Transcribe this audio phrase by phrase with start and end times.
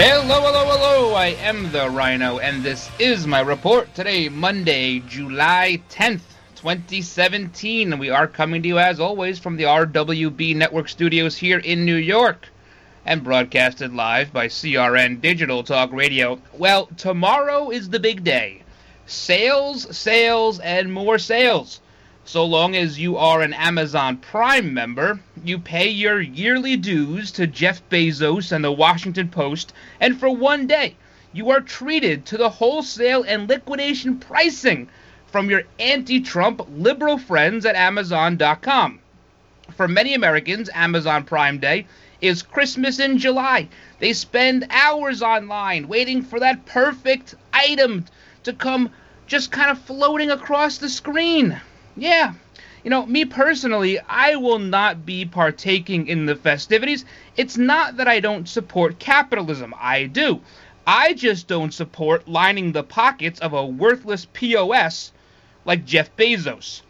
[0.00, 1.14] Hello, hello, hello.
[1.14, 6.20] I am the Ryno, and this is my report today, Monday, July 10th,
[6.54, 7.90] 2017.
[7.90, 11.84] And we are coming to you, as always, from the RWB Network studios here in
[11.84, 12.46] New York
[13.04, 16.40] and broadcasted live by CRN Digital Talk Radio.
[16.52, 18.62] Well, tomorrow is the big day
[19.04, 21.80] sales, sales, and more sales.
[22.30, 27.46] So long as you are an Amazon Prime member, you pay your yearly dues to
[27.46, 30.96] Jeff Bezos and the Washington Post, and for one day,
[31.32, 34.90] you are treated to the wholesale and liquidation pricing
[35.26, 38.98] from your anti Trump liberal friends at Amazon.com.
[39.74, 41.86] For many Americans, Amazon Prime Day
[42.20, 43.68] is Christmas in July.
[44.00, 48.04] They spend hours online waiting for that perfect item
[48.42, 48.90] to come
[49.26, 51.58] just kind of floating across the screen.
[51.98, 52.34] Yeah.
[52.84, 57.04] You know, me personally, I will not be partaking in the festivities.
[57.36, 59.74] It's not that I don't support capitalism.
[59.78, 60.40] I do.
[60.86, 65.12] I just don't support lining the pockets of a worthless POS
[65.64, 66.82] like Jeff Bezos.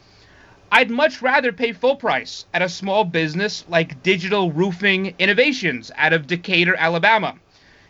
[0.70, 6.12] I'd much rather pay full price at a small business like Digital Roofing Innovations out
[6.12, 7.34] of Decatur, Alabama.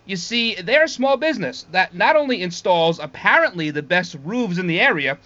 [0.07, 4.69] You see, they're a small business that not only installs apparently the best roofs in
[4.69, 5.19] the area,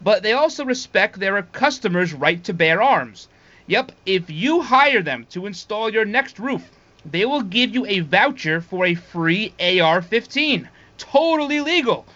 [0.00, 3.28] but they also respect their customers' right to bear arms.
[3.66, 6.70] Yep, if you hire them to install your next roof,
[7.04, 10.68] they will give you a voucher for a free AR 15.
[10.98, 12.06] Totally legal.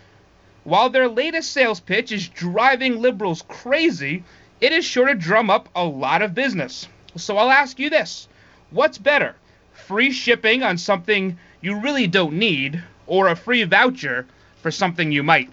[0.64, 4.24] While their latest sales pitch is driving liberals crazy,
[4.60, 6.88] it is sure to drum up a lot of business.
[7.16, 8.28] So I'll ask you this
[8.70, 9.36] what's better,
[9.72, 14.26] free shipping on something you really don't need, or a free voucher
[14.60, 15.50] for something you might?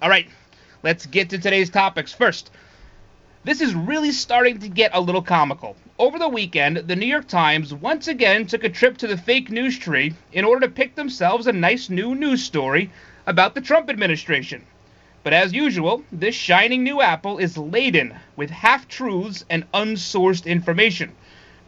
[0.00, 0.28] All right,
[0.82, 2.12] let's get to today's topics.
[2.12, 2.50] First,
[3.44, 5.76] this is really starting to get a little comical.
[5.98, 9.50] Over the weekend, the New York Times once again took a trip to the fake
[9.50, 12.90] news tree in order to pick themselves a nice new news story
[13.26, 14.64] about the Trump administration.
[15.22, 21.12] But as usual, this shining new apple is laden with half truths and unsourced information.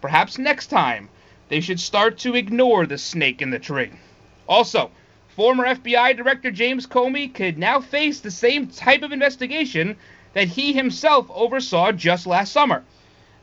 [0.01, 1.11] Perhaps next time
[1.49, 3.91] they should start to ignore the snake in the tree.
[4.49, 4.91] Also,
[5.43, 9.97] former FBI Director James Comey could now face the same type of investigation
[10.35, 12.85] that he himself oversaw just last summer.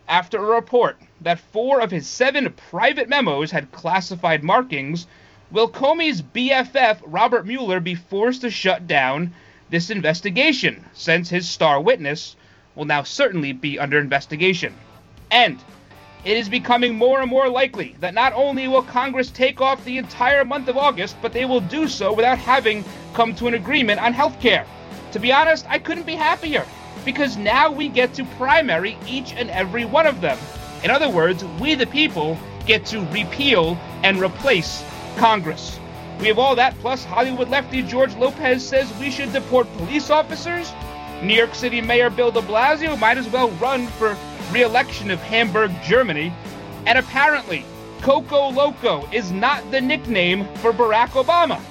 [0.07, 5.07] After a report that four of his seven private memos had classified markings,
[5.51, 9.33] will Comey's BFF Robert Mueller be forced to shut down
[9.69, 12.38] this investigation, since his star witness
[12.75, 14.73] will now certainly be under investigation?
[15.29, 15.59] And
[16.25, 19.97] it is becoming more and more likely that not only will Congress take off the
[19.97, 24.02] entire month of August, but they will do so without having come to an agreement
[24.02, 24.66] on health care.
[25.13, 26.66] To be honest, I couldn't be happier
[27.06, 30.38] because now we get to primary each and every one of them.
[30.84, 34.84] In other words, we the people get to repeal and replace
[35.18, 35.80] Congress.
[36.19, 40.72] We have all that, plus Hollywood lefty George Lopez says we should deport police officers.
[41.22, 44.18] New York City Mayor Bill de Blasio might as well run for
[44.52, 46.34] re election of Hamburg, Germany.
[46.85, 47.66] And apparently,
[48.02, 51.62] Coco Loko is not the nickname for Barack Obama.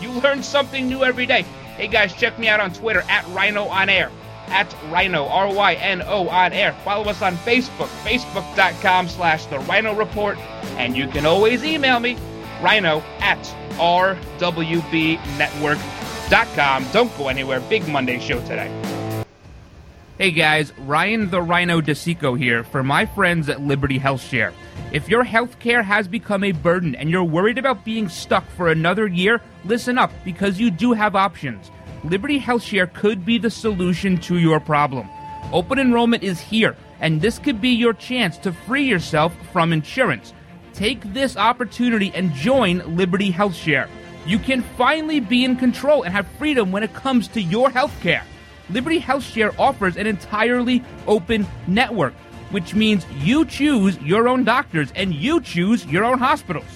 [0.00, 1.42] You learn something new every day.
[1.76, 4.10] Hey guys, check me out on Twitter at Ryno on Air.
[4.48, 6.72] At Ryno, R Y N O on air.
[6.84, 10.38] Follow us on Facebook, facebook.com slash The Ryno Report.
[10.78, 12.16] And you can always email me,
[12.60, 13.42] ryno at
[13.76, 15.95] rwbnetwork.com.
[16.28, 17.60] Don't go anywhere.
[17.60, 18.70] Big Monday show today.
[20.18, 24.52] Hey guys, Ryan the Ryno DeSico here for my friends at Liberty Health Share.
[24.90, 28.68] If your health care has become a burden and you're worried about being stuck for
[28.68, 31.70] another year, listen up because you do have options.
[32.02, 35.08] Liberty Health Share could be the solution to your problem.
[35.52, 40.32] Open enrollment is here, and this could be your chance to free yourself from insurance.
[40.72, 43.88] Take this opportunity and join Liberty Health Share.
[44.26, 47.94] You can finally be in control and have freedom when it comes to your health
[48.00, 48.24] care.
[48.68, 52.12] Liberty Health Share offers an entirely open network,
[52.50, 56.66] which means you choose your own doctors and you choose your own hospitals.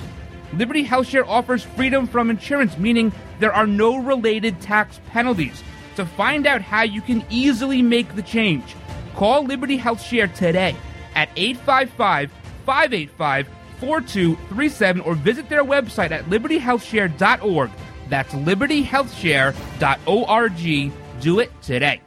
[0.53, 3.11] Liberty Health Share offers freedom from insurance, meaning
[3.41, 5.63] there are no related tax penalties.
[5.97, 8.77] To find out how you can easily make the change,
[9.17, 10.77] call Liberty Health Share today
[11.17, 12.31] at 855
[12.65, 13.49] 585
[13.81, 17.71] 4237 or visit their website at libertyhealthshare.org.
[18.09, 20.93] That's libertyhealthshare.org.
[21.21, 22.01] Do it today.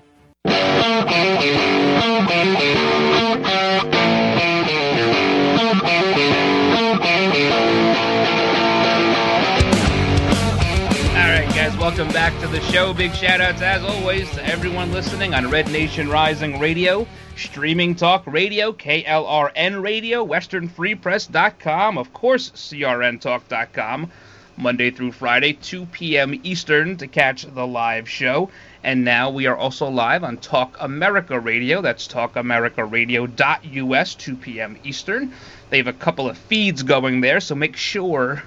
[11.83, 12.93] Welcome back to the show.
[12.93, 17.05] Big shout outs, as always, to everyone listening on Red Nation Rising Radio,
[17.35, 24.11] Streaming Talk Radio, KLRN Radio, WesternFreePress.com, of course, CRNTalk.com,
[24.55, 26.39] Monday through Friday, 2 p.m.
[26.43, 28.51] Eastern to catch the live show.
[28.83, 31.81] And now we are also live on Talk America Radio.
[31.81, 34.77] That's talkamericaradio.us, 2 p.m.
[34.83, 35.33] Eastern.
[35.69, 38.43] They have a couple of feeds going there, so make sure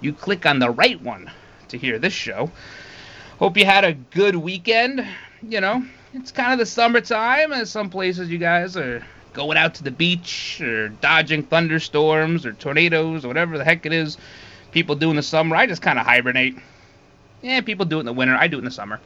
[0.00, 1.30] you click on the right one
[1.68, 2.50] to hear this show.
[3.38, 5.06] Hope you had a good weekend.
[5.46, 5.84] You know,
[6.16, 9.90] it's kind of the summertime, and some places you guys are going out to the
[9.90, 14.16] beach or dodging thunderstorms or tornadoes or whatever the heck it is
[14.76, 15.56] people do in the summer.
[15.56, 16.54] I just kind of hibernate.
[17.40, 18.34] Yeah, people do it in the winter.
[18.34, 19.00] I do it in the summer.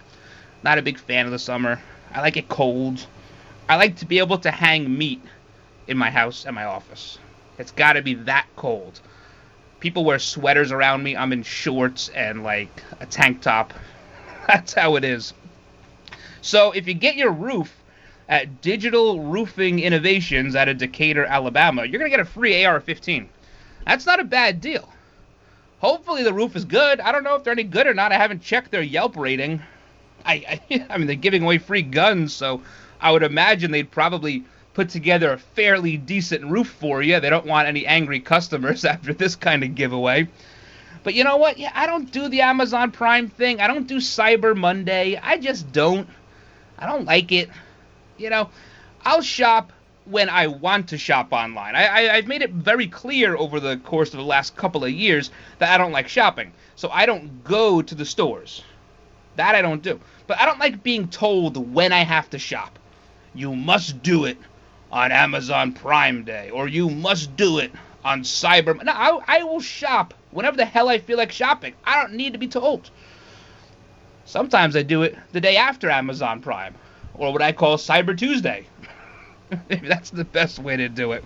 [0.65, 1.81] Not a big fan of the summer.
[2.13, 3.07] I like it cold.
[3.69, 5.23] I like to be able to hang meat
[5.87, 7.19] in my house and my office.
[7.57, 9.01] It's got to be that cold.
[9.79, 11.17] People wear sweaters around me.
[11.17, 13.73] I'm in shorts and like a tank top.
[14.49, 15.35] That's how it is.
[16.43, 17.75] So if you get your roof
[18.29, 23.27] at Digital Roofing Innovations out of Decatur, Alabama, you're going to get a free AR-15.
[23.87, 24.89] That's not a bad deal.
[25.81, 27.01] Hopefully the roof is good.
[27.01, 28.13] I don't know if they're any good or not.
[28.13, 29.63] I haven't checked their Yelp rating.
[30.25, 32.63] I, I, I mean, they're giving away free guns, so
[33.01, 34.45] I would imagine they'd probably
[34.75, 37.19] put together a fairly decent roof for you.
[37.19, 40.29] They don't want any angry customers after this kind of giveaway.
[41.03, 41.59] But you know what?
[41.59, 43.61] Yeah, I don't do the Amazon Prime thing.
[43.61, 45.19] I don't do Cyber Monday.
[45.21, 46.07] I just don't.
[46.81, 47.51] I don't like it.
[48.17, 48.51] You know,
[49.05, 49.73] I'll shop
[50.07, 51.77] when I want to shop online.
[51.77, 55.31] I, have made it very clear over the course of the last couple of years
[55.59, 56.53] that I don't like shopping.
[56.75, 58.65] So I don't go to the stores.
[59.37, 60.01] That I don't do.
[60.27, 62.79] But I don't like being told when I have to shop.
[63.35, 64.39] You must do it
[64.91, 67.71] on Amazon Prime Day, or you must do it
[68.05, 68.83] on Cyber.
[68.83, 71.75] No, I, I will shop whenever the hell I feel like shopping.
[71.85, 72.91] I don't need to be told.
[74.31, 76.77] Sometimes I do it the day after Amazon Prime,
[77.15, 78.65] or what I call Cyber Tuesday.
[79.69, 81.25] That's the best way to do it.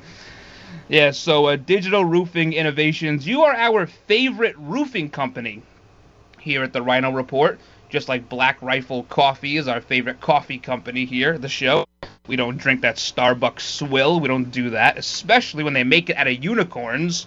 [0.89, 5.61] Yeah, so uh, Digital Roofing Innovations, you are our favorite roofing company
[6.41, 7.61] here at the Ryno Report.
[7.91, 11.85] Just like Black Rifle Coffee is our favorite coffee company here, the show.
[12.27, 14.19] We don't drink that Starbucks swill.
[14.19, 17.27] We don't do that, especially when they make it out of unicorns.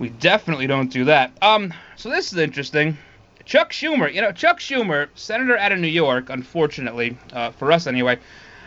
[0.00, 1.30] We definitely don't do that.
[1.40, 2.98] Um, so this is interesting.
[3.48, 7.86] Chuck Schumer, you know, Chuck Schumer, senator out of New York, unfortunately, uh, for us
[7.86, 8.18] anyway,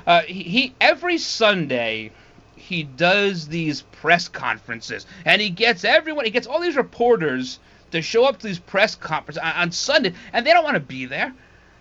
[0.08, 2.10] uh, he, he every Sunday
[2.56, 7.60] he does these press conferences, and he gets everyone, he gets all these reporters
[7.92, 10.80] to show up to these press conferences on, on Sunday, and they don't want to
[10.80, 11.32] be there.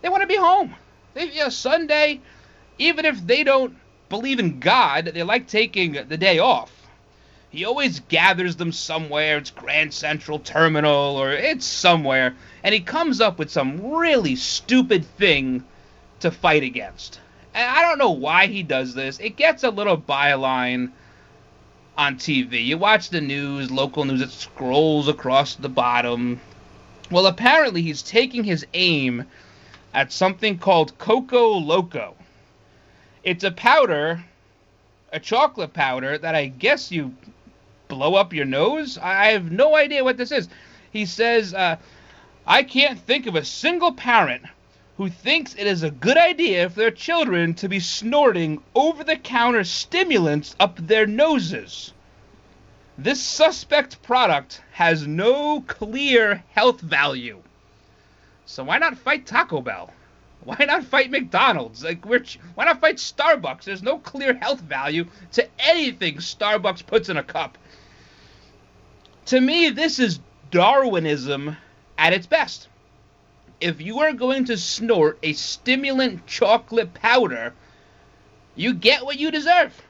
[0.03, 0.75] They want to be home.
[1.15, 2.21] They, you know, Sunday,
[2.77, 3.79] even if they don't
[4.11, 6.80] believe in God, they like taking the day off.
[7.51, 9.39] He always gathers them somewhere.
[9.39, 12.37] It's Grand Central Terminal or it's somewhere.
[12.63, 15.65] And he comes up with some really stupid thing
[16.21, 17.19] to fight against.
[17.53, 19.19] And I don't know why he does this.
[19.19, 20.93] It gets a little byline
[21.99, 22.65] on TV.
[22.65, 26.41] You watch the news, local news, it scrolls across the bottom.
[27.11, 29.25] Well, apparently he's taking his aim
[29.93, 32.15] at something called Coco Loko.
[33.25, 34.25] It's a powder,
[35.13, 37.13] a chocolate powder that I guess you
[37.91, 38.97] blow up your nose.
[38.97, 40.49] I have no idea what this is.
[40.91, 41.77] He says, uh,
[42.47, 44.45] I can't think of a single parent
[44.97, 49.17] who thinks it is a good idea for their children to be snorting over the
[49.17, 51.93] counter stimulants up their noses.
[52.97, 57.43] This suspect product has no clear health value.
[58.45, 59.91] So why not fight Taco Bell?
[60.45, 61.85] Why not fight McDonald's?
[61.85, 63.65] Like we're why not fight Starbucks?
[63.65, 67.59] There's no clear health value to anything Starbucks puts in a cup.
[69.27, 71.57] To me, this is Darwinism
[71.97, 72.69] at its best
[73.61, 77.53] if you are going to snort a stimulant chocolate powder,
[78.57, 79.81] you get what you deserve.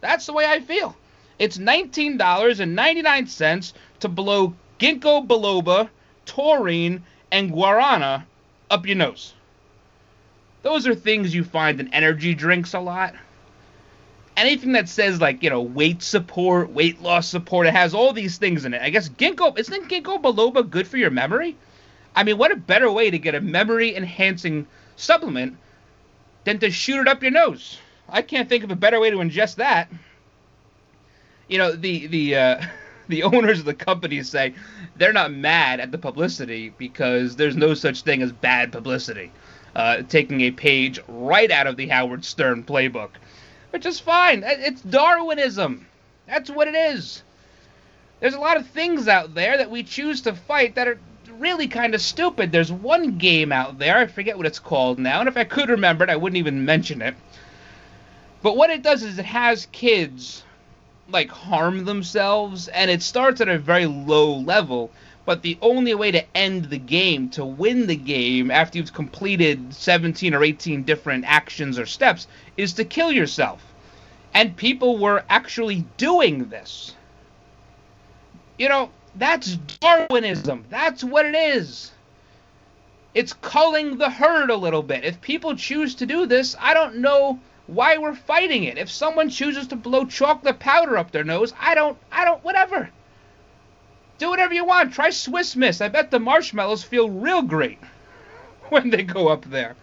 [0.00, 0.94] That's the way I feel.
[1.38, 5.88] It's $19.99 to blow ginkgo biloba,
[6.26, 8.24] taurine, and guarana
[8.70, 9.32] up your nose.
[10.62, 13.14] those are things you find in energy drinks a lot.
[14.36, 18.38] Anything that says like you know weight support, weight loss support, it has all these
[18.38, 18.82] things in it.
[18.82, 21.56] I guess ginkgo isn't ginkgo biloba good for your memory?
[22.14, 24.66] I mean, what a better way to get a memory enhancing
[24.96, 25.56] supplement
[26.44, 27.78] than to shoot it up your nose?
[28.08, 29.90] I can't think of a better way to ingest that.
[31.48, 32.62] You know, the the uh,
[33.08, 34.54] the owners of the company say
[34.96, 39.32] they're not mad at the publicity because there's no such thing as bad publicity.
[39.74, 43.10] Uh, taking a page right out of the Howard Stern playbook,
[43.76, 44.42] which is fine.
[44.42, 45.86] It's Darwinism.
[46.26, 47.22] That's what it is.
[48.20, 50.98] There's a lot of things out there that we choose to fight that are
[51.32, 52.50] really kind of stupid.
[52.50, 55.68] There's one game out there, I forget what it's called now, and if I could
[55.68, 57.16] remember it, I wouldn't even mention it.
[58.40, 60.42] But what it does is it has kids
[61.10, 64.90] like harm themselves, and it starts at a very low level
[65.26, 69.74] but the only way to end the game, to win the game after you've completed
[69.74, 73.60] 17 or 18 different actions or steps, is to kill yourself.
[74.32, 76.94] And people were actually doing this.
[78.56, 80.64] You know, that's Darwinism.
[80.70, 81.90] That's what it is.
[83.12, 85.04] It's culling the herd a little bit.
[85.04, 88.78] If people choose to do this, I don't know why we're fighting it.
[88.78, 92.90] If someone chooses to blow chocolate powder up their nose, I don't, I don't, whatever.
[94.18, 94.94] Do whatever you want.
[94.94, 95.80] Try Swiss Miss.
[95.80, 97.78] I bet the marshmallows feel real great
[98.68, 99.76] when they go up there.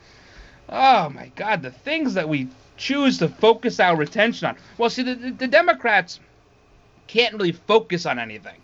[0.69, 2.47] Oh my God, the things that we
[2.77, 4.57] choose to focus our attention on.
[4.77, 6.19] Well, see, the, the Democrats
[7.07, 8.59] can't really focus on anything.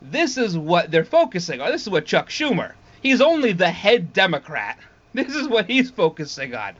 [0.00, 1.70] This is what they're focusing on.
[1.70, 2.72] This is what Chuck Schumer.
[3.02, 4.78] He's only the head Democrat.
[5.14, 6.74] This is what he's focusing on.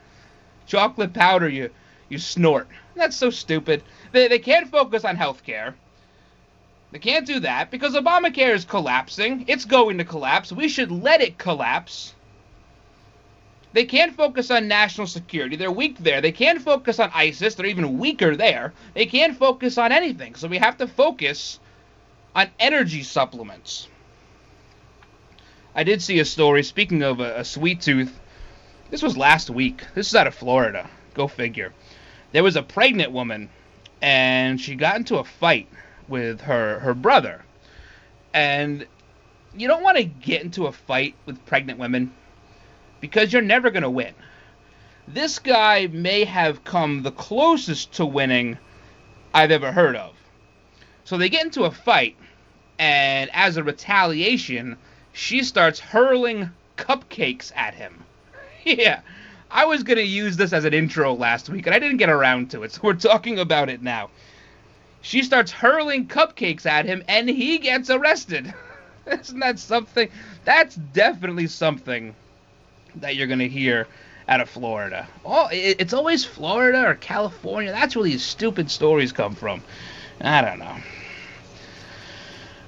[0.66, 1.70] Chocolate powder you
[2.10, 2.68] you snort.
[2.94, 3.82] That's so stupid.
[4.12, 5.74] They, they can't focus on health care.
[6.90, 9.45] They can't do that because Obamacare is collapsing.
[9.47, 10.52] It's going to collapse.
[10.52, 12.14] We should let it collapse.
[13.75, 15.57] They can't focus on national security.
[15.57, 16.23] They're weak there.
[16.23, 17.54] They can't focus on ISIS.
[17.54, 18.73] They're even weaker there.
[18.95, 20.35] They can't focus on anything.
[20.35, 21.61] So we have to focus
[22.35, 23.88] on energy supplements.
[25.75, 28.18] I did see a story, speaking of a, a sweet tooth.
[28.90, 29.85] This was last week.
[29.95, 30.88] This is out of Florida.
[31.12, 31.75] Go figure.
[32.33, 33.50] There was a pregnant woman,
[34.00, 35.68] and she got into a fight
[36.08, 37.44] with her her brother,
[38.32, 38.86] and
[39.56, 42.12] you don't want to get into a fight with pregnant women
[43.00, 44.14] because you're never going to win.
[45.06, 48.58] This guy may have come the closest to winning
[49.32, 50.14] I've ever heard of.
[51.04, 52.16] So they get into a fight,
[52.78, 54.76] and as a retaliation,
[55.12, 58.04] she starts hurling cupcakes at him.
[58.64, 59.00] yeah,
[59.50, 62.10] I was going to use this as an intro last week, and I didn't get
[62.10, 64.10] around to it, so we're talking about it now.
[65.00, 68.52] She starts hurling cupcakes at him, and he gets arrested.
[69.06, 70.08] Isn't that something?
[70.44, 72.14] That's definitely something
[72.96, 73.86] that you're going to hear
[74.28, 75.08] out of Florida.
[75.24, 77.72] Oh, it's always Florida or California.
[77.72, 79.62] That's where these stupid stories come from.
[80.20, 80.76] I don't know.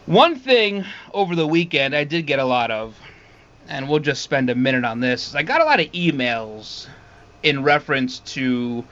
[0.07, 2.99] One thing over the weekend I did get a lot of,
[3.69, 5.35] and we'll just spend a minute on this.
[5.35, 6.89] I got a lot of emails
[7.43, 8.85] in reference to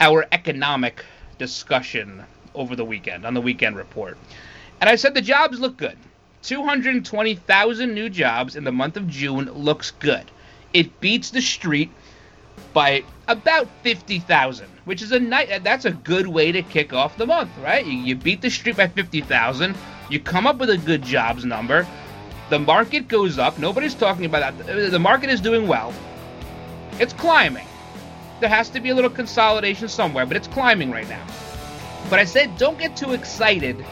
[0.00, 1.04] our economic
[1.38, 2.24] discussion
[2.54, 4.16] over the weekend on the weekend report.
[4.80, 5.96] And I said the jobs look good.
[6.42, 10.30] 220,000 new jobs in the month of June looks good.
[10.72, 11.90] It beats the street
[12.72, 17.26] by about 50,000, which is a nice that's a good way to kick off the
[17.26, 17.84] month, right?
[17.86, 19.76] You, you beat the street by 50,000,
[20.10, 21.86] you come up with a good jobs number.
[22.50, 23.58] The market goes up.
[23.58, 24.90] Nobody's talking about that.
[24.90, 25.94] The market is doing well.
[26.98, 27.66] It's climbing.
[28.40, 31.24] There has to be a little consolidation somewhere, but it's climbing right now.
[32.12, 33.86] But I said don't get too excited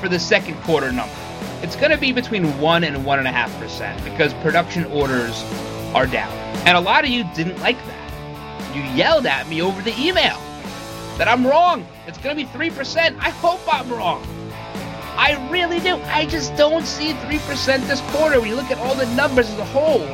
[0.00, 1.14] for the second quarter number.
[1.62, 5.44] It's going to be between 1 and 1.5% because production orders
[5.94, 6.32] are down.
[6.66, 8.74] And a lot of you didn't like that.
[8.74, 10.36] You yelled at me over the email
[11.16, 11.86] that I'm wrong.
[12.08, 13.16] It's going to be 3%.
[13.20, 14.26] I hope I'm wrong.
[15.16, 15.94] I really do.
[16.06, 19.60] I just don't see 3% this quarter when you look at all the numbers as
[19.60, 20.08] a whole.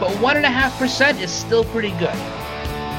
[0.00, 2.16] But 1.5% is still pretty good.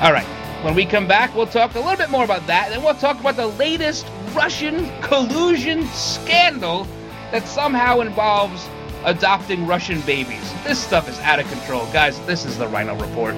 [0.03, 0.36] All right.
[0.67, 2.71] When we come back, we'll talk a little bit more about that.
[2.71, 6.85] Then we'll talk about the latest Russian collusion scandal
[7.31, 8.67] that somehow involves
[9.05, 10.53] adopting Russian babies.
[10.65, 11.85] This stuff is out of control.
[11.93, 13.33] Guys, this is the Ryno Report.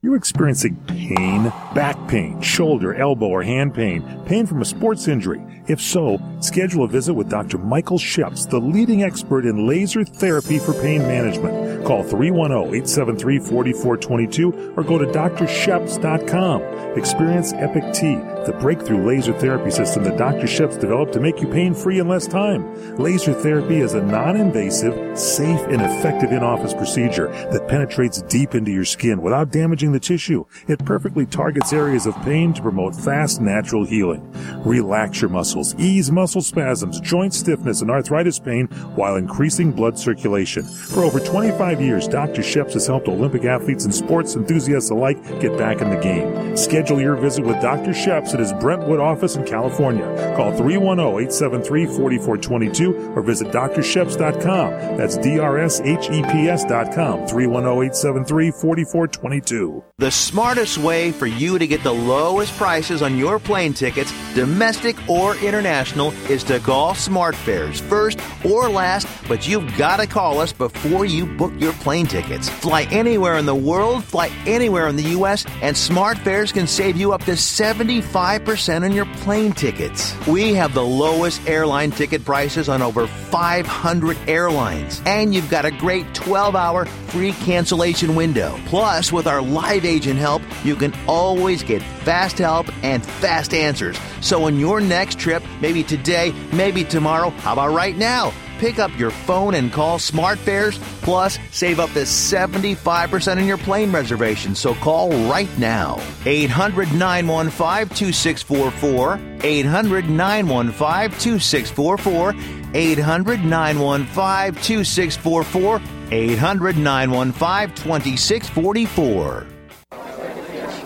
[0.00, 5.42] You're experiencing pain, back pain, shoulder, elbow, or hand pain, pain from a sports injury
[5.70, 7.56] If so, schedule a visit with Dr.
[7.56, 11.86] Michael Sheps, the leading expert in laser therapy for pain management.
[11.86, 16.62] Call 310-873-4422 or go to drsheps.com.
[16.98, 20.48] Experience Epic T, the breakthrough laser therapy system that Dr.
[20.48, 22.96] Sheps developed to make you pain-free in less time.
[22.96, 28.84] Laser therapy is a non-invasive, safe, and effective in-office procedure that penetrates deep into your
[28.84, 30.44] skin without damaging the tissue.
[30.66, 34.28] It perfectly targets areas of pain to promote fast, natural healing.
[34.64, 40.62] Relax your muscles, ease muscle spasms, joint stiffness, and arthritis pain while increasing blood circulation.
[40.62, 42.42] For over 25 years, Dr.
[42.42, 46.56] Sheps has helped Olympic athletes and sports enthusiasts alike get back in the game.
[46.56, 47.90] Schedule your visit with Dr.
[47.90, 50.04] Sheps at his Brentwood office in California.
[50.36, 54.70] Call 310-873-4422 or visit drsheps.com.
[54.96, 57.26] That's D-R-S-H-E-P-S.com.
[57.26, 59.82] 310-873-4422.
[59.98, 64.96] The smartest way for you to get the lowest prices on your plane tickets, domestic
[65.08, 70.52] or international, is to call SmartFares first or last, but you've got to call us
[70.52, 72.48] before you book your plane tickets.
[72.48, 77.12] Fly anywhere in the world, fly anywhere in the U.S., and SmartFares can save you
[77.12, 80.14] up to 75% on your plane tickets.
[80.26, 85.70] We have the lowest airline ticket prices on over 500 airlines, and you've got a
[85.70, 88.58] great 12 hour free cancellation window.
[88.66, 93.98] Plus, with our live agent help, you can always get fast help and fast answers.
[94.20, 95.29] So, on your next trip,
[95.60, 98.32] maybe today, maybe tomorrow, how about right now?
[98.58, 103.90] Pick up your phone and call SmartFares, plus save up to 75% on your plane
[103.90, 104.54] reservation.
[104.54, 105.98] So call right now.
[106.26, 109.18] 800 915 2644.
[109.42, 112.34] 800 915 2644.
[112.74, 115.80] 800 915 2644.
[116.10, 119.46] 800 915 2644.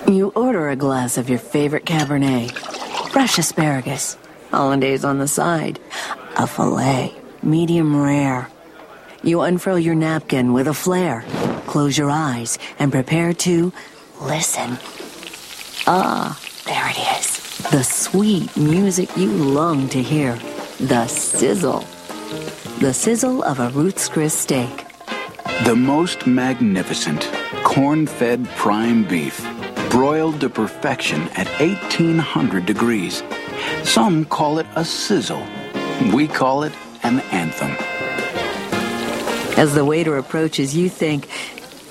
[0.07, 2.53] You order a glass of your favorite Cabernet,
[3.11, 4.17] fresh asparagus,
[4.55, 5.81] hollandaise on the side,
[6.37, 8.49] a filet, medium rare.
[9.23, 11.25] You unfurl your napkin with a flare,
[11.67, 13.73] close your eyes, and prepare to
[14.21, 14.79] listen.
[15.87, 17.71] Ah, there it is.
[17.71, 20.37] The sweet music you long to hear.
[20.79, 21.85] The sizzle.
[22.79, 24.87] The sizzle of a Ruth's Chris steak.
[25.65, 27.31] The most magnificent
[27.65, 29.45] corn fed prime beef,
[29.91, 33.23] broiled to perfection at 1800 degrees.
[33.85, 35.43] Some call it a sizzle.
[36.13, 36.73] We call it
[37.03, 37.71] an anthem.
[39.57, 41.29] As the waiter approaches, you think,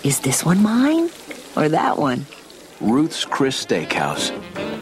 [0.04, 1.10] is this one mine
[1.56, 2.26] or that one?
[2.82, 4.32] Ruth's Chris Steakhouse.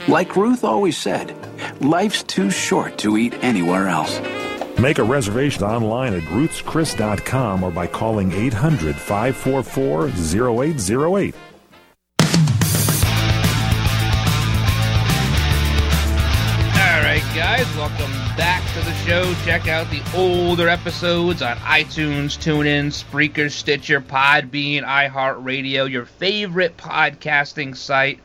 [0.08, 1.36] Like Ruth always said,
[1.80, 4.20] life's too short to eat anywhere else.
[4.80, 11.36] Make a reservation online at ruthschris.com or by calling 800 544 0808.
[17.54, 19.34] Guys, welcome back to the show.
[19.44, 27.76] Check out the older episodes on iTunes, TuneIn, Spreaker, Stitcher, Podbean, iHeartRadio, your favorite podcasting
[27.76, 28.20] site,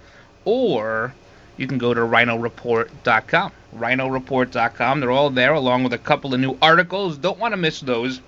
[0.45, 1.13] or
[1.57, 3.51] you can go to rynoreport.com.
[3.77, 5.01] Rynoreport.com.
[5.01, 7.19] They're all there along with a couple of new articles.
[7.19, 8.21] Don't want to miss those.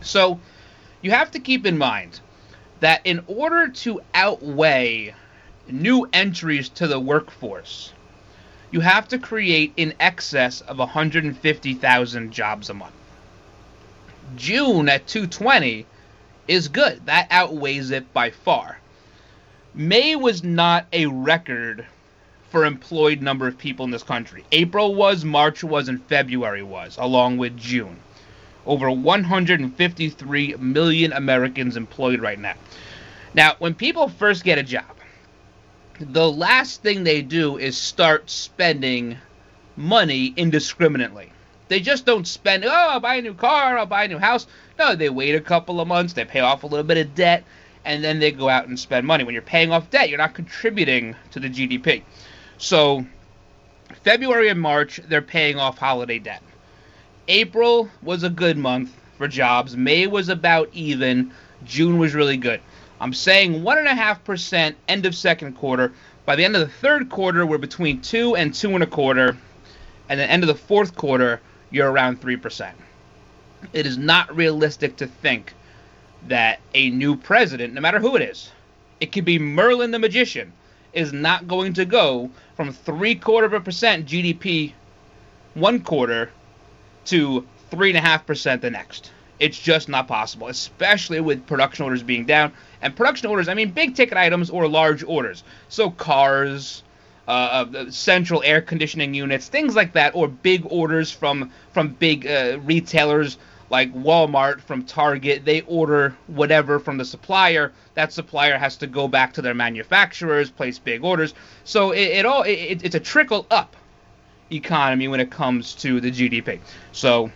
[0.00, 0.40] So,
[1.02, 2.18] you have to keep in mind
[2.80, 5.14] that in order to outweigh
[5.68, 7.92] new entries to the workforce,
[8.70, 12.94] you have to create in excess of 150,000 jobs a month.
[14.36, 15.86] June at 220
[16.48, 17.04] is good.
[17.06, 18.78] That outweighs it by far.
[19.74, 21.86] May was not a record
[22.50, 24.44] for employed number of people in this country.
[24.52, 27.98] April was, March was, and February was, along with June.
[28.64, 32.54] Over 153 million Americans employed right now.
[33.34, 34.95] Now, when people first get a job,
[35.98, 39.16] the last thing they do is start spending
[39.76, 41.32] money indiscriminately.
[41.68, 44.46] They just don't spend, oh, I'll buy a new car, I'll buy a new house.
[44.78, 47.44] No, they wait a couple of months, they pay off a little bit of debt,
[47.84, 49.24] and then they go out and spend money.
[49.24, 52.02] When you're paying off debt, you're not contributing to the GDP.
[52.58, 53.04] So,
[54.02, 56.42] February and March, they're paying off holiday debt.
[57.28, 59.76] April was a good month for jobs.
[59.76, 61.32] May was about even.
[61.64, 62.60] June was really good.
[63.00, 65.92] I'm saying 1.5% end of second quarter.
[66.24, 69.36] By the end of the third quarter, we're between 2 and 2 and a quarter.
[70.08, 72.72] And the end of the fourth quarter, you're around 3%.
[73.72, 75.52] It is not realistic to think
[76.28, 78.50] that a new president, no matter who it is,
[79.00, 80.52] it could be Merlin the Magician,
[80.92, 84.72] is not going to go from three quarter of a percent GDP
[85.54, 86.30] one quarter
[87.06, 89.10] to three and a half percent the next.
[89.38, 92.52] It's just not possible, especially with production orders being down.
[92.80, 95.44] And production orders, I mean big ticket items or large orders.
[95.68, 96.82] So cars,
[97.28, 102.58] uh, central air conditioning units, things like that, or big orders from from big uh,
[102.62, 105.44] retailers like Walmart from Target.
[105.44, 107.72] They order whatever from the supplier.
[107.94, 111.34] That supplier has to go back to their manufacturers, place big orders.
[111.64, 113.76] So it, it all it, it's a trickle up
[114.50, 116.60] economy when it comes to the GDP.
[116.92, 117.30] So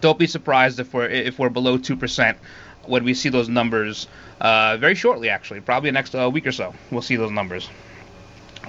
[0.00, 2.38] don't be surprised if we're if we're below two percent
[2.86, 4.06] when we see those numbers
[4.40, 5.28] uh, very shortly.
[5.30, 7.68] Actually, probably next uh, week or so, we'll see those numbers.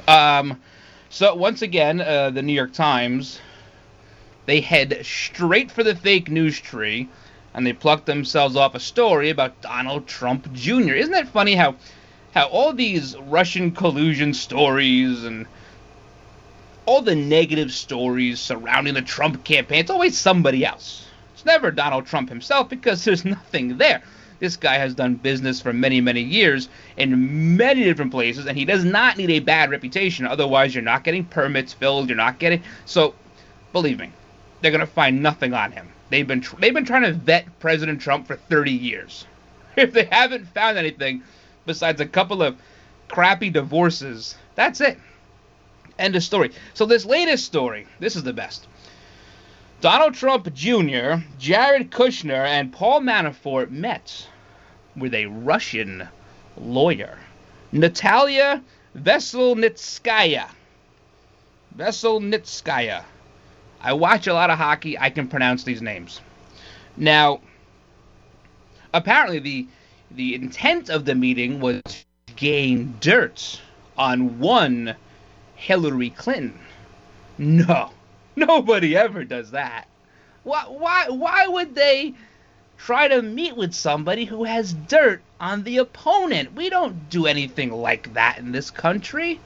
[0.08, 0.62] Um,
[1.10, 3.40] so once again, uh, the New York Times
[4.46, 7.10] they head straight for the fake news tree,
[7.54, 10.94] and they pluck themselves off a story about Donald Trump Jr.
[10.94, 11.76] Isn't that funny how
[12.34, 15.48] how all these Russian collusion stories and
[16.86, 21.05] all the negative stories surrounding the Trump campaign, it's always somebody else.
[21.46, 24.02] Never Donald Trump himself because there's nothing there.
[24.40, 28.66] This guy has done business for many, many years in many different places, and he
[28.66, 30.28] does not need a bad reputation.
[30.28, 32.10] Otherwise, you're not getting permits filled.
[32.10, 32.64] You're not getting.
[32.86, 33.16] So,
[33.72, 34.12] believe me,
[34.62, 35.88] they're gonna find nothing on him.
[36.10, 39.26] They've been tr- they've been trying to vet President Trump for 30 years.
[39.78, 41.22] If they haven't found anything
[41.66, 42.56] besides a couple of
[43.10, 44.98] crappy divorces, that's it.
[46.00, 46.52] End of story.
[46.74, 48.68] So this latest story, this is the best.
[49.82, 54.28] Donald Trump Jr., Jared Kushner, and Paul Manafort met
[54.96, 56.08] with a Russian
[56.58, 57.20] lawyer,
[57.72, 58.64] Natalia
[58.98, 60.48] Veselnitskaya.
[61.78, 63.04] Veselnitskaya.
[63.82, 64.98] I watch a lot of hockey.
[64.98, 66.22] I can pronounce these names.
[66.98, 67.42] Now,
[68.94, 69.68] apparently the
[70.12, 73.60] the intent of the meeting was to gain dirt
[73.98, 74.96] on one
[75.56, 76.60] Hillary Clinton.
[77.38, 77.92] No,
[78.48, 79.88] nobody ever does that.
[80.44, 82.14] Why, why, why would they
[82.78, 86.54] try to meet with somebody who has dirt on the opponent?
[86.54, 89.40] We don't do anything like that in this country.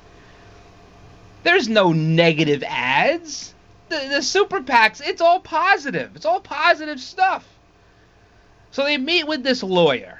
[1.44, 3.54] There's no negative ads.
[3.88, 6.16] The, the super PACs, it's all positive.
[6.16, 7.48] It's all positive stuff.
[8.72, 10.20] So they meet with this lawyer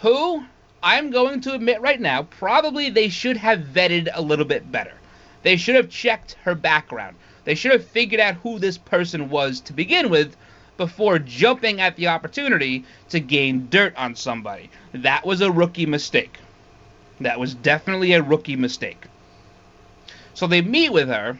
[0.00, 0.44] who
[0.82, 4.94] I'm going to admit right now, probably they should have vetted a little bit better.
[5.42, 7.16] They should have checked her background.
[7.44, 10.36] They should have figured out who this person was to begin with
[10.76, 14.70] before jumping at the opportunity to gain dirt on somebody.
[14.92, 16.38] That was a rookie mistake.
[17.20, 19.04] That was definitely a rookie mistake.
[20.34, 21.38] So they meet with her,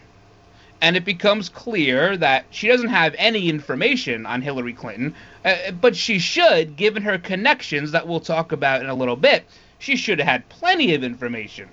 [0.80, 5.96] and it becomes clear that she doesn't have any information on Hillary Clinton, uh, but
[5.96, 9.44] she should, given her connections that we'll talk about in a little bit.
[9.78, 11.68] She should have had plenty of information.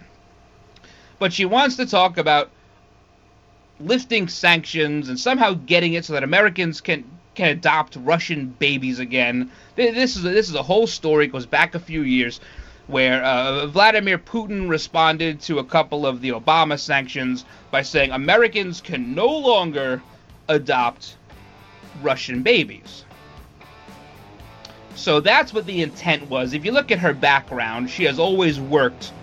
[1.19, 2.49] But she wants to talk about
[3.79, 7.03] lifting sanctions and somehow getting it so that Americans can
[7.35, 9.49] can adopt Russian babies again.
[9.75, 11.25] This is a, this is a whole story.
[11.25, 12.41] It goes back a few years,
[12.87, 18.81] where uh, Vladimir Putin responded to a couple of the Obama sanctions by saying Americans
[18.81, 20.01] can no longer
[20.49, 21.15] adopt
[22.01, 23.05] Russian babies.
[24.95, 26.53] So that's what the intent was.
[26.53, 29.13] If you look at her background, she has always worked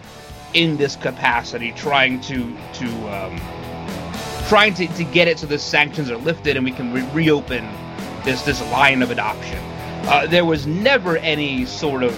[0.55, 3.41] in this capacity, trying to to um,
[4.49, 7.65] trying to, to get it so the sanctions are lifted and we can re- reopen
[8.25, 9.59] this this line of adoption.
[10.09, 12.13] Uh, there was never any sort of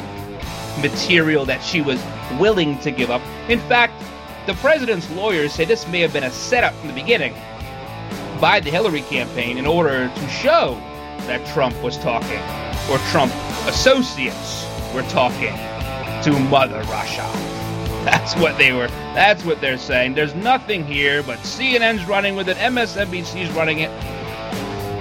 [0.83, 2.03] material that she was
[2.39, 3.23] willing to give up.
[3.49, 3.95] In fact,
[4.47, 7.35] the president's lawyers say this may have been a setup from the beginning
[8.41, 10.75] by the Hillary campaign in order to show
[11.27, 12.41] that Trump was talking,
[12.91, 13.33] or Trump
[13.67, 15.55] associates were talking
[16.23, 17.58] to Mother Russia.
[18.11, 18.87] That's what they were.
[19.13, 20.15] That's what they're saying.
[20.15, 23.91] There's nothing here, but CNN's running with it, MSNBC's running it,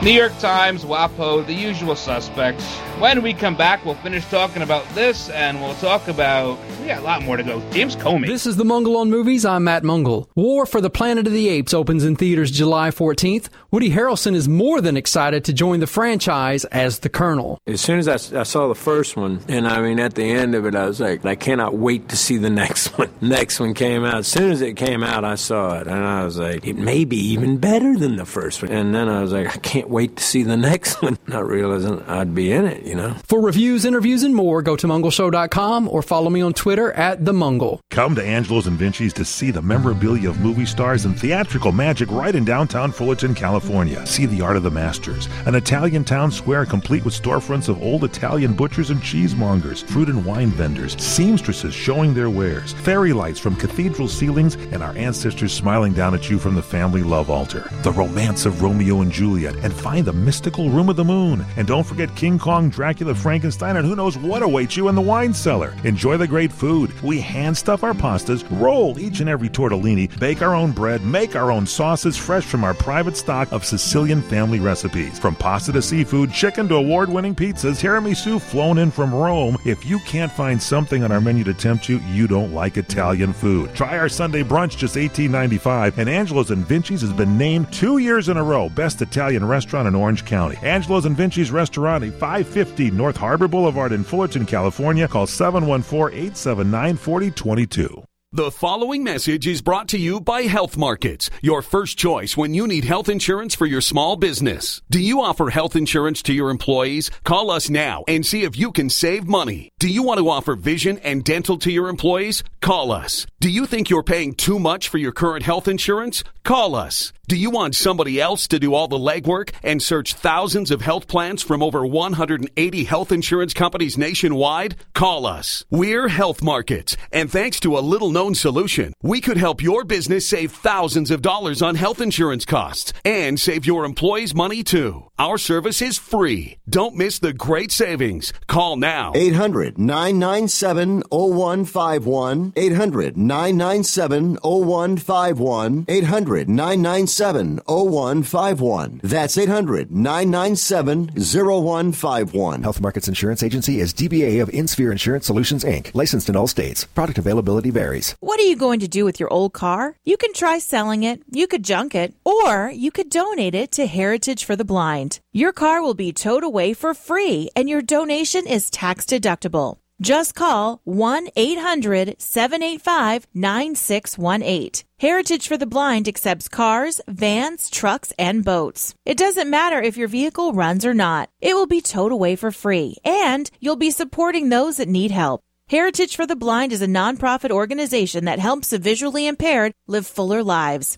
[0.04, 2.66] New York Times, WAPO, the usual suspects.
[3.00, 6.58] When we come back, we'll finish talking about this, and we'll talk about.
[6.82, 7.62] We got a lot more to go.
[7.70, 8.26] James Comey.
[8.26, 9.46] This is the Mungle on Movies.
[9.46, 10.28] I'm Matt Mungle.
[10.34, 13.50] War for the Planet of the Apes opens in theaters July 14th.
[13.70, 17.60] Woody Harrelson is more than excited to join the franchise as the Colonel.
[17.68, 20.56] As soon as I, I saw the first one, and I mean, at the end
[20.56, 23.10] of it, I was like, I cannot wait to see the next one.
[23.22, 24.16] Next one came out.
[24.16, 27.06] As soon as it came out, I saw it, and I was like, it may
[27.06, 28.72] be even better than the first one.
[28.72, 32.02] And then I was like, I can't wait to see the next one, not realizing
[32.04, 33.16] I'd be in it, you know.
[33.26, 37.34] For reviews, interviews, and more, go to mungleshow.com or follow me on Twitter at the
[37.34, 37.82] Mungle.
[37.92, 42.10] Come to Angelo's and Vinci's to see the memorabilia of movie stars and theatrical magic
[42.12, 44.06] right in downtown Fullerton, California.
[44.06, 48.04] See the art of the masters, an Italian town square complete with storefronts of old
[48.04, 53.56] Italian butchers and cheesemongers, fruit and wine vendors, seamstresses showing their wares, fairy lights from
[53.56, 57.70] cathedral ceilings, and our ancestors smiling down at you from the family love altar.
[57.84, 61.46] The romance of Romeo and Juliet, and find the mystical room of the moon.
[61.58, 65.02] And don't forget King Kong Dracula, Frankenstein, and who knows what awaits you in the
[65.02, 65.74] wine cellar.
[65.84, 66.94] Enjoy the great food.
[67.02, 71.36] We hand stuff our pastas, roll each and every tortellini, bake our own bread, make
[71.36, 75.18] our own sauces fresh from our private stock of Sicilian family recipes.
[75.18, 79.58] From pasta to seafood, chicken to award winning pizzas, tiramisu flown in from Rome.
[79.66, 83.34] If you can't find something on our menu to tempt you, you don't like Italian
[83.34, 83.74] food.
[83.74, 88.30] Try our Sunday brunch, just $18.95, and Angelo's and Vinci's has been named two years
[88.30, 90.60] in a row Best Italian Restaurant in Orange County.
[90.62, 95.08] Angelo's and Vinci's Restaurant, 550 North Harbor Boulevard in Fullerton, California.
[95.08, 98.04] Call 714 879 4022.
[98.34, 102.68] The following message is brought to you by Health Markets, your first choice when you
[102.68, 104.82] need health insurance for your small business.
[104.90, 107.10] Do you offer health insurance to your employees?
[107.24, 109.72] Call us now and see if you can save money.
[109.80, 112.44] Do you want to offer vision and dental to your employees?
[112.62, 113.26] Call us.
[113.40, 116.24] Do you think you're paying too much for your current health insurance?
[116.44, 117.14] Call us.
[117.28, 121.08] Do you want somebody else to do all the legwork and search thousands of health
[121.08, 124.76] plans from over 180 health insurance companies nationwide?
[124.96, 125.64] Call us.
[125.70, 130.28] We're Health Markets, and thanks to a little known solution, we could help your business
[130.28, 135.07] save thousands of dollars on health insurance costs and save your employees money too.
[135.20, 136.60] Our service is free.
[136.70, 138.32] Don't miss the great savings.
[138.46, 139.14] Call now.
[139.16, 142.54] 800 997 0151.
[142.56, 145.86] 800 997 0151.
[145.88, 149.02] 800 997 0151.
[149.04, 152.62] That's 800 997 0151.
[152.62, 156.86] Health Markets Insurance Agency is DBA of InSphere Insurance Solutions, Inc., licensed in all states.
[156.86, 158.16] Product availability varies.
[158.20, 159.96] What are you going to do with your old car?
[160.06, 163.88] You can try selling it, you could junk it, or you could donate it to
[163.88, 165.07] Heritage for the Blind.
[165.32, 169.78] Your car will be towed away for free, and your donation is tax deductible.
[170.00, 174.84] Just call 1 800 785 9618.
[175.00, 178.94] Heritage for the Blind accepts cars, vans, trucks, and boats.
[179.06, 182.52] It doesn't matter if your vehicle runs or not, it will be towed away for
[182.52, 185.42] free, and you'll be supporting those that need help.
[185.70, 190.44] Heritage for the Blind is a nonprofit organization that helps the visually impaired live fuller
[190.44, 190.98] lives.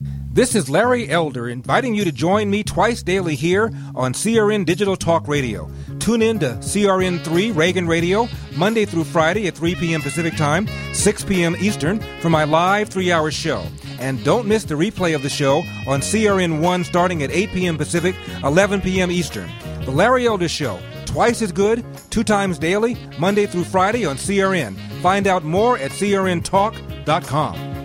[0.00, 4.94] This is Larry Elder inviting you to join me twice daily here on CRN Digital
[4.94, 5.68] Talk Radio.
[5.98, 10.00] Tune in to CRN3 Reagan Radio Monday through Friday at 3 p.m.
[10.00, 11.56] Pacific Time, 6 p.m.
[11.58, 13.66] Eastern for my live three hour show.
[13.98, 17.76] And don't miss the replay of the show on CRN1 starting at 8 p.m.
[17.76, 19.10] Pacific, 11 p.m.
[19.10, 19.50] Eastern.
[19.84, 24.76] The Larry Elder Show, twice as good, two times daily, Monday through Friday on CRN.
[25.02, 27.77] Find out more at crntalk.com.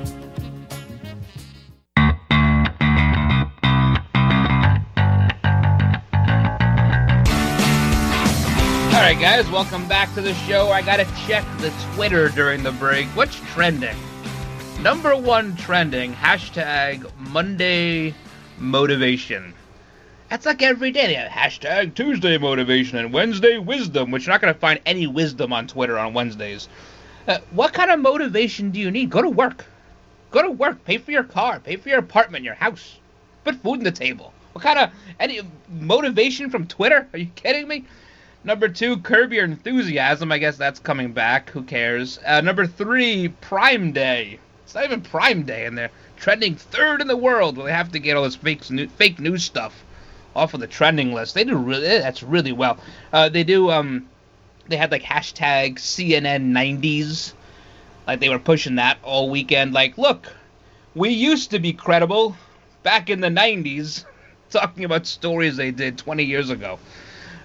[9.13, 10.69] right, guys, welcome back to the show.
[10.69, 13.05] I gotta check the Twitter during the break.
[13.09, 13.95] What's trending?
[14.81, 18.15] Number one trending hashtag Monday
[18.57, 19.53] motivation.
[20.29, 21.05] That's like every day.
[21.05, 25.53] They have hashtag Tuesday motivation and Wednesday wisdom, which you're not gonna find any wisdom
[25.53, 26.67] on Twitter on Wednesdays.
[27.27, 29.11] Uh, what kind of motivation do you need?
[29.11, 29.65] Go to work.
[30.31, 30.83] Go to work.
[30.85, 31.59] Pay for your car.
[31.59, 32.97] Pay for your apartment, your house.
[33.43, 34.33] Put food on the table.
[34.53, 37.07] What kind of any motivation from Twitter?
[37.13, 37.85] Are you kidding me?
[38.45, 40.31] Number two, curb your enthusiasm.
[40.31, 41.49] I guess that's coming back.
[41.51, 42.19] Who cares?
[42.25, 44.37] Uh, number three, Prime Day.
[44.65, 47.55] It's not even Prime Day, in they're trending third in the world.
[47.55, 49.83] Well, they have to get all this fake fake news stuff
[50.35, 51.35] off of the trending list.
[51.35, 52.77] They do really that's really well.
[53.13, 53.71] Uh, they do.
[53.71, 54.09] Um,
[54.67, 57.33] they had like hashtag CNN 90s.
[58.05, 59.73] Like they were pushing that all weekend.
[59.73, 60.27] Like, look,
[60.95, 62.35] we used to be credible
[62.83, 64.03] back in the 90s,
[64.49, 66.79] talking about stories they did 20 years ago.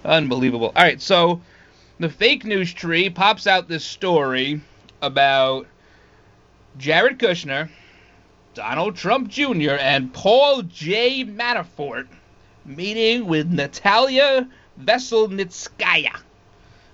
[0.04, 0.72] Unbelievable.
[0.74, 1.40] All right, so
[1.98, 4.60] the fake news tree pops out this story
[5.02, 5.66] about
[6.76, 7.68] Jared Kushner,
[8.54, 11.24] Donald Trump Jr., and Paul J.
[11.24, 12.06] Manafort
[12.64, 14.48] meeting with Natalia
[14.80, 16.16] Veselnitskaya.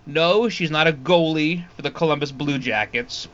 [0.07, 3.29] No, she's not a goalie for the Columbus Blue Jackets.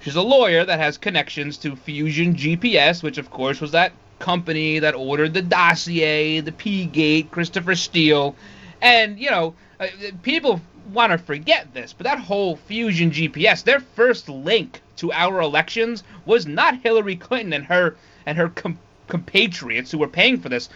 [0.00, 4.78] She's a lawyer that has connections to Fusion GPS, which of course was that company
[4.78, 8.34] that ordered the dossier, the P Gate, Christopher Steele,
[8.80, 9.86] and you know, uh,
[10.22, 10.60] people
[10.92, 16.04] want to forget this, but that whole Fusion GPS, their first link to our elections
[16.24, 17.96] was not Hillary Clinton and her
[18.26, 20.68] and her com- compatriots who were paying for this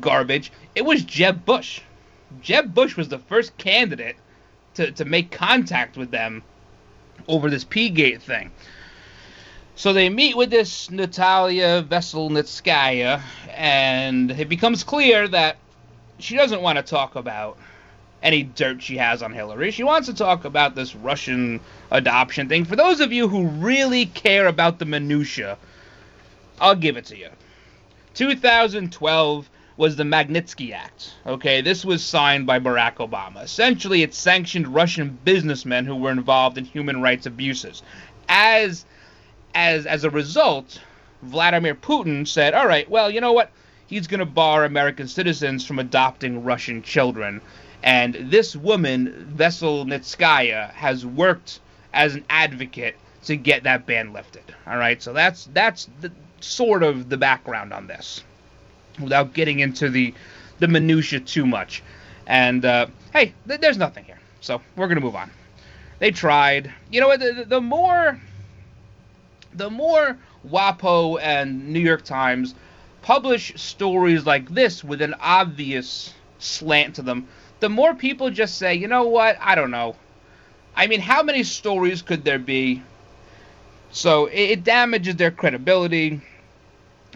[0.00, 0.52] garbage.
[0.74, 1.80] It was Jeb Bush.
[2.40, 4.16] Jeb Bush was the first candidate
[4.74, 6.42] to, to make contact with them
[7.28, 8.50] over this P-gate thing.
[9.76, 15.56] So they meet with this Natalia Veselnitskaya, and it becomes clear that
[16.20, 17.58] she doesn't want to talk about
[18.22, 19.72] any dirt she has on Hillary.
[19.72, 21.60] She wants to talk about this Russian
[21.90, 22.64] adoption thing.
[22.64, 25.58] For those of you who really care about the minutia,
[26.60, 27.28] I'll give it to you.
[28.14, 31.14] 2012 was the Magnitsky Act.
[31.26, 33.42] Okay, this was signed by Barack Obama.
[33.42, 37.82] Essentially, it sanctioned Russian businessmen who were involved in human rights abuses.
[38.28, 38.86] As
[39.54, 40.80] as as a result,
[41.22, 43.50] Vladimir Putin said, "All right, well, you know what?
[43.86, 47.40] He's going to bar American citizens from adopting Russian children."
[47.82, 51.60] And this woman, Veselnitskaya, has worked
[51.92, 54.42] as an advocate to get that ban lifted.
[54.66, 58.22] All right, so that's that's the, sort of the background on this,
[59.00, 60.14] without getting into the
[60.58, 61.82] the minutia too much.
[62.26, 65.30] And uh, hey, th- there's nothing here, so we're gonna move on.
[65.98, 66.72] They tried.
[66.90, 67.20] You know what?
[67.20, 68.18] The, the more
[69.54, 72.54] the more WAPO and New York Times
[73.02, 77.28] publish stories like this with an obvious slant to them,
[77.60, 79.36] the more people just say, you know what?
[79.40, 79.96] I don't know.
[80.76, 82.82] I mean, how many stories could there be?
[83.90, 86.20] So it, it damages their credibility,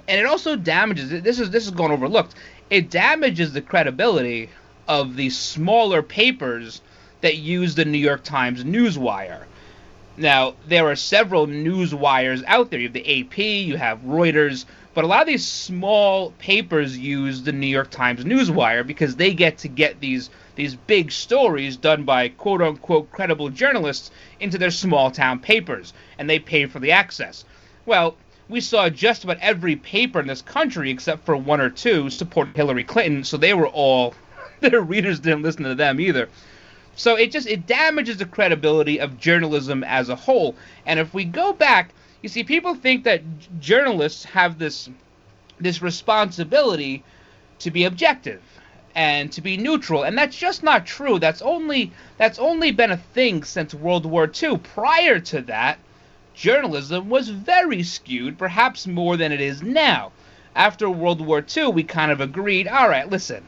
[0.07, 1.11] and it also damages.
[1.11, 2.35] This is this is going overlooked.
[2.71, 4.51] It damages the credibility
[4.87, 6.81] of the smaller papers
[7.21, 9.45] that use the New York Times newswire.
[10.19, 12.81] Now, there are several news wires out there.
[12.81, 17.45] You have the AP, you have Reuters, but a lot of these small papers use
[17.45, 22.03] the New York Times newswire because they get to get these these big stories done
[22.03, 26.91] by quote unquote credible journalists into their small town papers, and they pay for the
[26.91, 27.45] access.
[27.87, 28.17] Well,
[28.49, 32.57] we saw just about every paper in this country, except for one or two, support
[32.57, 34.15] Hillary Clinton, so they were all
[34.61, 36.29] their readers didn't listen to them either.
[36.99, 40.57] So it just it damages the credibility of journalism as a whole.
[40.85, 43.23] And if we go back, you see, people think that
[43.61, 44.91] journalists have this
[45.61, 47.05] this responsibility
[47.61, 48.43] to be objective
[48.97, 51.21] and to be neutral, and that's just not true.
[51.21, 54.59] That's only that's only been a thing since World War II.
[54.59, 55.79] Prior to that,
[56.35, 60.11] journalism was very skewed, perhaps more than it is now.
[60.57, 63.45] After World War II, we kind of agreed, all right, listen,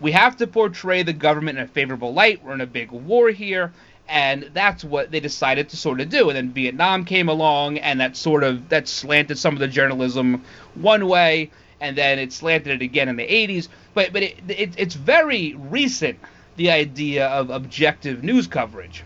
[0.00, 2.42] we have to portray the government in a favorable light.
[2.42, 3.72] We're in a big war here,
[4.08, 6.28] and that's what they decided to sort of do.
[6.28, 10.44] And then Vietnam came along, and that sort of that slanted some of the journalism
[10.74, 13.68] one way, and then it slanted it again in the 80s.
[13.94, 16.18] But but it, it it's very recent
[16.56, 19.04] the idea of objective news coverage.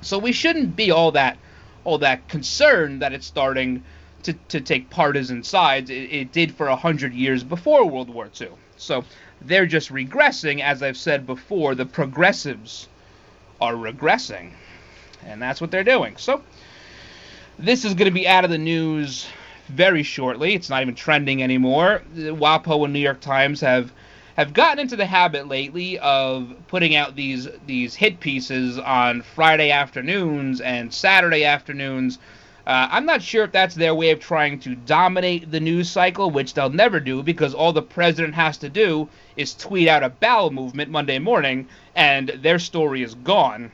[0.00, 1.38] So we shouldn't be all that
[1.84, 3.84] all that concerned that it's starting
[4.22, 5.90] to, to take partisan sides.
[5.90, 8.48] It, it did for a hundred years before World War II.
[8.76, 9.04] So
[9.46, 11.74] they're just regressing, as I've said before.
[11.74, 12.88] The progressives
[13.60, 14.50] are regressing,
[15.26, 16.16] and that's what they're doing.
[16.16, 16.42] So
[17.58, 19.26] this is going to be out of the news
[19.68, 20.54] very shortly.
[20.54, 22.02] It's not even trending anymore.
[22.14, 23.92] WAPO and New York Times have
[24.36, 29.70] have gotten into the habit lately of putting out these these hit pieces on Friday
[29.70, 32.18] afternoons and Saturday afternoons.
[32.66, 36.30] Uh, I'm not sure if that's their way of trying to dominate the news cycle,
[36.30, 40.08] which they'll never do because all the president has to do is tweet out a
[40.08, 43.70] bowel movement Monday morning and their story is gone.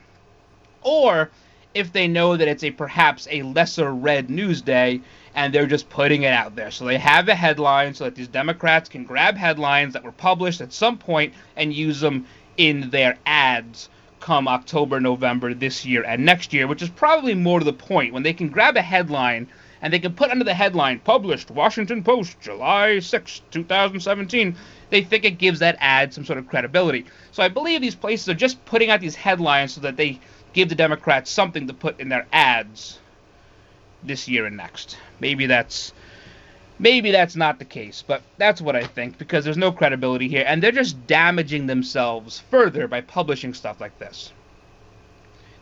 [0.81, 1.31] Or
[1.73, 4.99] if they know that it's a perhaps a lesser read news day
[5.35, 6.69] and they're just putting it out there.
[6.69, 10.59] So they have a headline so that these Democrats can grab headlines that were published
[10.59, 12.25] at some point and use them
[12.57, 13.87] in their ads
[14.21, 18.13] come October, November this year and next year, which is probably more to the point
[18.13, 19.47] when they can grab a headline
[19.81, 24.55] and they can put under the headline published Washington Post July 6, 2017.
[24.91, 27.05] They think it gives that ad some sort of credibility.
[27.31, 30.19] So I believe these places are just putting out these headlines so that they
[30.53, 32.99] give the Democrats something to put in their ads
[34.03, 34.97] this year and next.
[35.19, 35.93] Maybe that's
[36.81, 40.43] maybe that's not the case, but that's what I think because there's no credibility here
[40.47, 44.33] and they're just damaging themselves further by publishing stuff like this.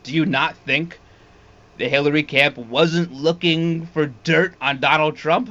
[0.02, 0.98] Do you not think
[1.76, 5.50] the Hillary camp wasn't looking for dirt on Donald Trump?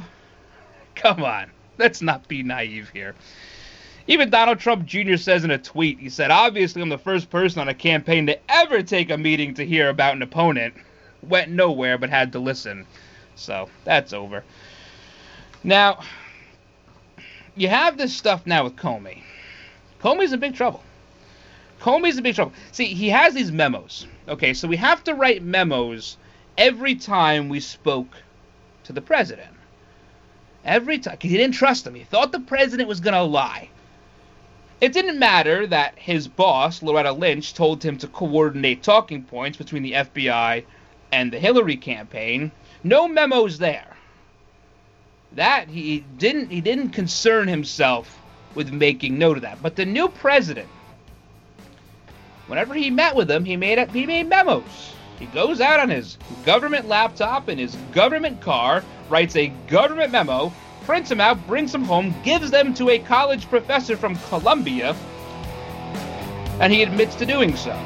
[0.96, 3.14] Come on, let's not be naive here.
[4.08, 5.18] Even Donald Trump Jr.
[5.18, 8.40] says in a tweet, he said, Obviously, I'm the first person on a campaign to
[8.50, 10.74] ever take a meeting to hear about an opponent.
[11.22, 12.88] Went nowhere, but had to listen.
[13.36, 14.44] So, that's over.
[15.63, 16.00] Now,
[17.56, 19.24] you have this stuff now with Comey.
[20.02, 20.82] Comey's in big trouble.
[21.82, 22.54] Comey's in big trouble.
[22.72, 24.08] See, he has these memos.
[24.29, 26.17] Okay, so we have to write memos
[26.58, 28.15] every time we spoke
[28.86, 29.50] to the president.
[30.63, 31.15] Every time.
[31.15, 31.96] Because he didn't trust him.
[31.96, 33.69] He thought the president was going to lie.
[34.79, 39.84] It didn't matter that his boss, Loretta Lynch, told him to coordinate talking points between
[39.84, 40.63] the FBI
[41.12, 42.52] and the Hillary campaign.
[42.81, 43.98] No memos there.
[45.34, 48.19] That he didn't he didn't concern himself
[48.56, 49.62] with making note of that.
[49.62, 50.67] But the new president,
[52.48, 54.94] whenever he met with him, he made up he made memos.
[55.19, 60.52] He goes out on his government laptop in his government car, writes a government memo,
[60.86, 64.96] prints them out, brings them home, gives them to a college professor from Columbia,
[66.60, 67.77] and he admits to doing so.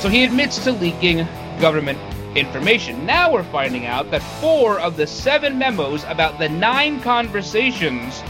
[0.00, 1.26] So he admits to leaking
[1.60, 1.98] government
[2.34, 3.06] information.
[3.06, 8.20] Now we're finding out that four of the seven memos about the nine conversations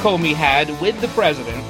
[0.00, 1.64] Comey had with the president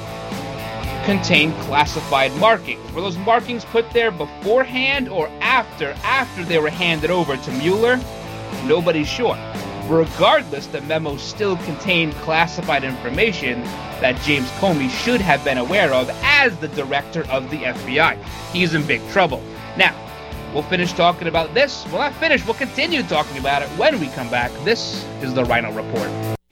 [1.05, 2.91] contained classified markings.
[2.93, 7.99] Were those markings put there beforehand or after after they were handed over to Mueller?
[8.65, 9.37] Nobody's sure.
[9.87, 13.61] Regardless, the memo still contained classified information
[13.99, 18.17] that James Comey should have been aware of as the director of the FBI.
[18.53, 19.43] He's in big trouble.
[19.77, 19.93] Now,
[20.53, 21.85] we'll finish talking about this.
[21.87, 24.51] We'll not finish, we'll continue talking about it when we come back.
[24.63, 26.42] This is the Ryno Report.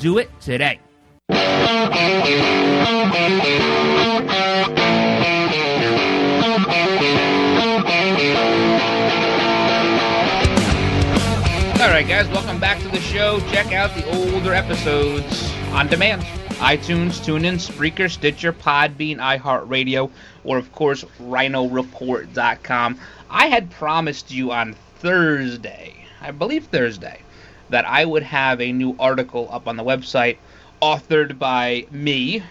[0.00, 0.80] Do it today.
[1.28, 1.36] All
[11.88, 13.40] right, guys, welcome back to the show.
[13.50, 16.22] Check out the older episodes on demand.
[16.60, 20.10] iTunes, TuneIn, Spreaker, Stitcher, Podbean, iHeartRadio,
[20.44, 22.98] or of course, RynoReport.com.
[23.28, 27.20] I had promised you on Thursday, I believe Thursday,
[27.70, 30.36] that I would have a new article up on the website
[30.82, 32.42] authored by me.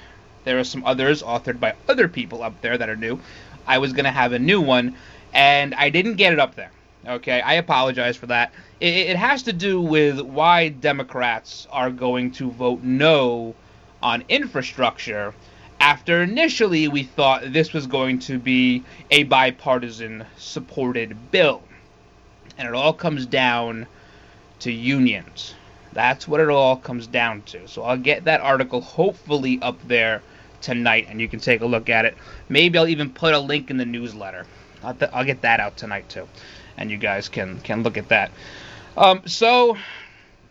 [0.44, 3.20] There are some others authored by other people up there that are new.
[3.68, 4.96] I was going to have a new one,
[5.34, 6.72] and I didn't get it up there.
[7.08, 8.52] Okay, I apologize for that.
[8.80, 13.56] It, it has to do with why Democrats are going to vote no
[14.02, 15.34] on infrastructure
[15.80, 21.64] after initially we thought this was going to be a bipartisan supported bill.
[22.58, 23.88] And it all comes down
[24.60, 25.56] to unions.
[25.94, 27.68] That's what it all comes down to.
[27.68, 30.22] So I'll get that article hopefully up there
[30.62, 32.18] tonight and you can take a look at it.
[32.48, 34.46] Maybe I'll even put a link in the newsletter.
[34.84, 36.28] I'll, th- I'll get that out tonight too.
[36.78, 38.32] And you guys can can look at that.
[38.96, 39.78] Um, so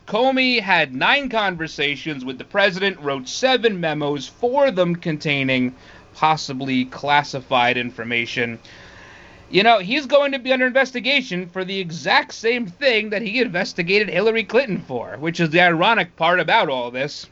[0.06, 5.74] Comey had nine conversations with the president, wrote seven memos, four of them containing
[6.14, 8.58] possibly classified information.
[9.50, 13.40] You know, he's going to be under investigation for the exact same thing that he
[13.40, 17.26] investigated Hillary Clinton for, which is the ironic part about all this.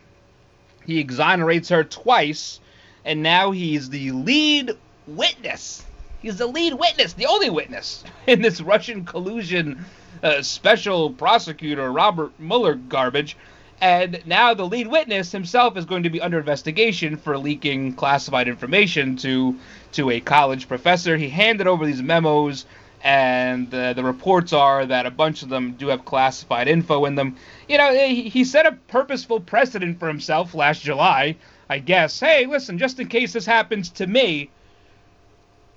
[0.86, 2.60] He exonerates her twice,
[3.04, 4.72] and now he's the lead
[5.06, 5.84] witness.
[6.22, 9.84] He's the lead witness, the only witness in this Russian collusion
[10.22, 13.36] uh, special prosecutor Robert Mueller garbage.
[13.80, 18.48] And now the lead witness himself is going to be under investigation for leaking classified
[18.48, 19.56] information to
[19.92, 21.16] to a college professor.
[21.16, 22.64] He handed over these memos,
[23.02, 27.16] and uh, the reports are that a bunch of them do have classified info in
[27.16, 27.36] them.
[27.68, 31.36] You know, he, he set a purposeful precedent for himself last July,
[31.68, 32.18] I guess.
[32.18, 34.48] Hey, listen, just in case this happens to me,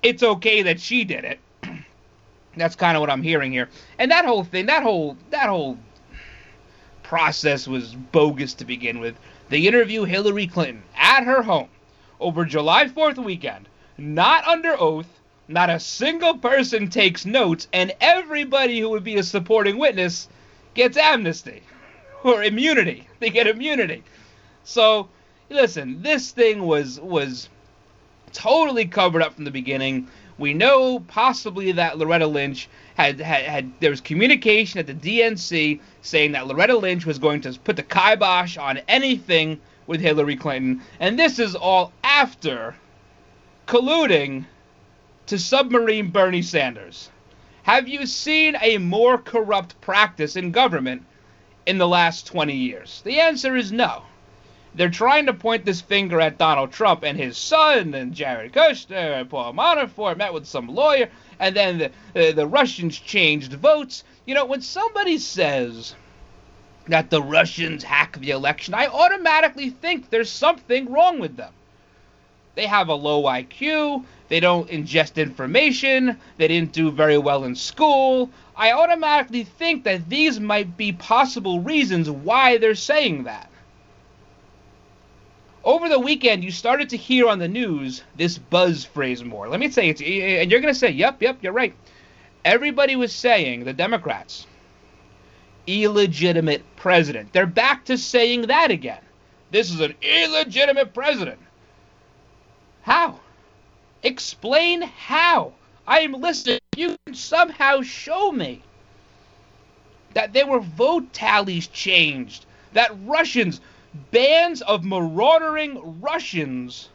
[0.02, 1.40] it's okay that she did it.
[2.56, 3.68] That's kind of what I'm hearing here.
[3.98, 5.78] And that whole thing, that whole that whole
[7.10, 9.16] process was bogus to begin with.
[9.48, 11.68] They interview Hillary Clinton at her home
[12.20, 15.08] over July 4th weekend, not under oath,
[15.48, 20.28] not a single person takes notes, and everybody who would be a supporting witness
[20.74, 21.64] gets amnesty
[22.22, 23.08] or immunity.
[23.18, 24.04] They get immunity.
[24.62, 25.08] So,
[25.48, 27.48] listen, this thing was was
[28.32, 30.06] totally covered up from the beginning.
[30.40, 35.80] We know possibly that Loretta Lynch had, had, had there was communication at the DNC
[36.00, 40.80] saying that Loretta Lynch was going to put the kibosh on anything with Hillary Clinton,
[40.98, 42.74] and this is all after
[43.66, 44.46] colluding
[45.26, 47.10] to submarine Bernie Sanders.
[47.64, 51.02] Have you seen a more corrupt practice in government
[51.66, 53.02] in the last 20 years?
[53.04, 54.04] The answer is no
[54.74, 59.20] they're trying to point this finger at Donald Trump and his son and Jared Kushner
[59.20, 61.10] and Paul Manafort met with some lawyer,
[61.40, 64.04] and then the, uh, the Russians changed votes.
[64.26, 65.96] You know, when somebody says
[66.86, 71.52] that the Russians hack the election, I automatically think there's something wrong with them.
[72.54, 74.04] They have a low IQ.
[74.28, 76.16] They don't ingest information.
[76.36, 78.30] They didn't do very well in school.
[78.56, 83.49] I automatically think that these might be possible reasons why they're saying that
[85.64, 89.48] over the weekend you started to hear on the news this buzz phrase more.
[89.48, 91.74] Let me say it, and you're going to say, "Yep, yep, you're right."
[92.44, 94.46] Everybody was saying the Democrats
[95.66, 97.32] illegitimate president.
[97.32, 99.02] They're back to saying that again.
[99.50, 101.38] This is an illegitimate president.
[102.82, 103.20] How?
[104.02, 105.52] Explain how.
[105.86, 106.60] I am listening.
[106.76, 108.62] You can somehow show me
[110.14, 113.60] that there were vote tallies changed, that Russians
[114.10, 116.88] bands of marauding Russians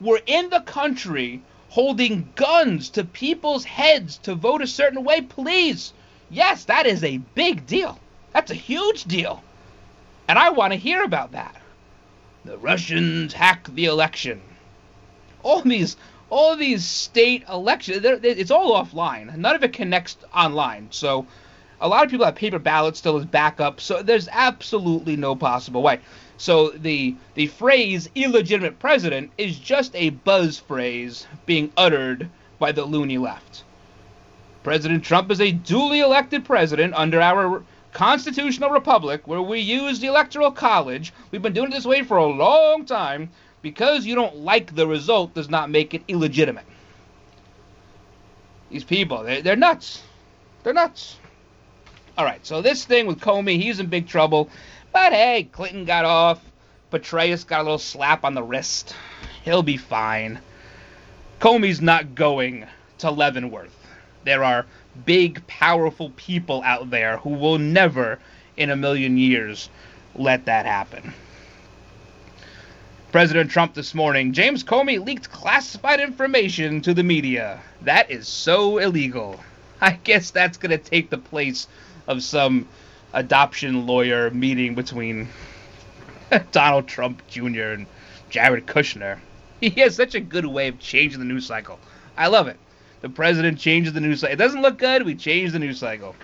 [0.00, 5.92] were in the country holding guns to people's heads to vote a certain way, please.
[6.30, 7.98] Yes, that is a big deal.
[8.32, 9.42] That's a huge deal.
[10.28, 11.54] And I want to hear about that.
[12.44, 14.40] The Russians hack the election.
[15.42, 15.96] All these
[16.30, 19.34] all these state elections, it's all offline.
[19.34, 20.88] None of it connects online.
[20.90, 21.26] So
[21.80, 23.80] a lot of people have paper ballots still as backup.
[23.80, 26.00] So there's absolutely no possible way.
[26.38, 32.84] So the the phrase illegitimate president is just a buzz phrase being uttered by the
[32.84, 33.64] loony left.
[34.62, 37.62] President Trump is a duly elected president under our
[37.92, 41.12] constitutional republic where we use the electoral college.
[41.30, 43.30] We've been doing it this way for a long time.
[43.60, 46.64] Because you don't like the result does not make it illegitimate.
[48.70, 50.02] These people, they're, they're nuts.
[50.62, 51.16] They're nuts.
[52.16, 54.48] All right, so this thing with Comey, he's in big trouble.
[54.92, 56.40] But hey, Clinton got off.
[56.90, 58.94] Petraeus got a little slap on the wrist.
[59.44, 60.40] He'll be fine.
[61.40, 62.66] Comey's not going
[62.98, 63.74] to Leavenworth.
[64.24, 64.66] There are
[65.04, 68.18] big, powerful people out there who will never,
[68.56, 69.68] in a million years,
[70.14, 71.12] let that happen.
[73.12, 77.60] President Trump this morning, James Comey leaked classified information to the media.
[77.82, 79.40] That is so illegal.
[79.80, 81.68] I guess that's going to take the place
[82.06, 82.68] of some
[83.12, 85.28] adoption lawyer meeting between
[86.52, 87.72] Donald Trump Jr.
[87.72, 87.86] and
[88.30, 89.18] Jared Kushner.
[89.60, 91.80] He has such a good way of changing the news cycle.
[92.16, 92.56] I love it.
[93.00, 94.34] The president changes the news cycle.
[94.34, 95.04] It doesn't look good.
[95.04, 96.14] We change the news cycle.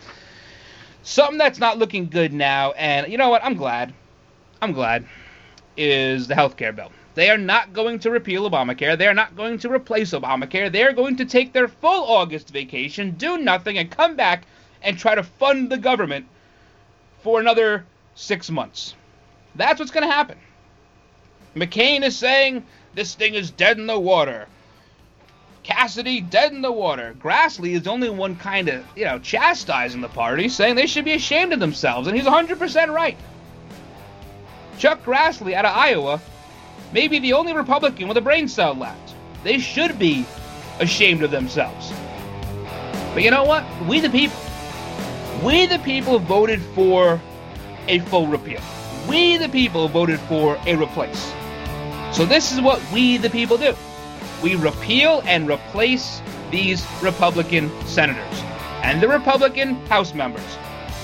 [1.02, 3.44] Something that's not looking good now, and you know what?
[3.44, 3.92] I'm glad.
[4.62, 5.04] I'm glad.
[5.76, 6.92] Is the health care bill.
[7.14, 8.96] They are not going to repeal Obamacare.
[8.96, 10.70] They are not going to replace Obamacare.
[10.70, 14.46] They are going to take their full August vacation, do nothing, and come back
[14.82, 16.26] and try to fund the government
[17.24, 18.94] for another six months.
[19.56, 20.36] That's what's going to happen.
[21.56, 22.64] McCain is saying
[22.94, 24.46] this thing is dead in the water.
[25.62, 27.16] Cassidy dead in the water.
[27.18, 31.06] Grassley is the only one kind of, you know, chastising the party, saying they should
[31.06, 33.16] be ashamed of themselves, and he's 100% right.
[34.78, 36.20] Chuck Grassley out of Iowa
[36.92, 39.14] may be the only Republican with a brain cell left.
[39.44, 40.26] They should be
[40.78, 41.90] ashamed of themselves.
[43.14, 43.64] But you know what?
[43.86, 44.36] We the people
[45.42, 47.20] we, the people, voted for
[47.88, 48.60] a full repeal.
[49.08, 51.32] We, the people, voted for a replace.
[52.12, 53.74] So this is what we, the people, do.
[54.42, 58.40] We repeal and replace these Republican senators
[58.82, 60.58] and the Republican House members.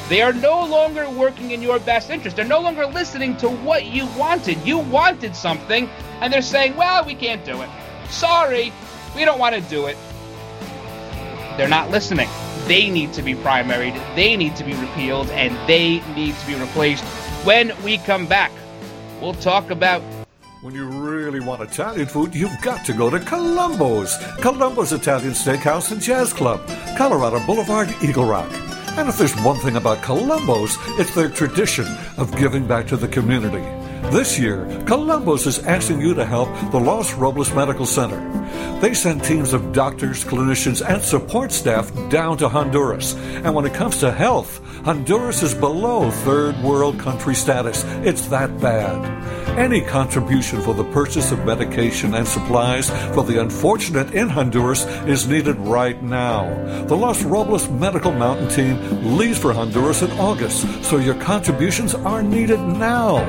[0.09, 2.37] They are no longer working in your best interest.
[2.37, 4.59] They're no longer listening to what you wanted.
[4.66, 5.89] You wanted something,
[6.20, 7.70] and they're saying, well, we can't do it.
[8.09, 8.72] Sorry,
[9.14, 9.97] we don't want to do it.
[11.57, 12.28] They're not listening.
[12.71, 16.55] They need to be primaried, they need to be repealed, and they need to be
[16.55, 17.03] replaced.
[17.45, 18.53] When we come back,
[19.21, 20.01] we'll talk about
[20.62, 24.16] when you really want Italian food, you've got to go to Columbo's.
[24.39, 26.64] Columbo's Italian Steakhouse and Jazz Club,
[26.97, 28.49] Colorado Boulevard, Eagle Rock.
[28.97, 31.87] And if there's one thing about Columbo's, it's their tradition
[32.18, 33.64] of giving back to the community.
[34.12, 38.21] This year, Columbo's is asking you to help the Los Robles Medical Center.
[38.81, 43.15] They send teams of doctors, clinicians, and support staff down to Honduras.
[43.15, 47.85] And when it comes to health, Honduras is below third world country status.
[48.05, 49.21] It's that bad.
[49.59, 55.27] Any contribution for the purchase of medication and supplies for the unfortunate in Honduras is
[55.29, 56.45] needed right now.
[56.87, 62.23] The Los Robles Medical Mountain Team leaves for Honduras in August, so your contributions are
[62.23, 63.23] needed now.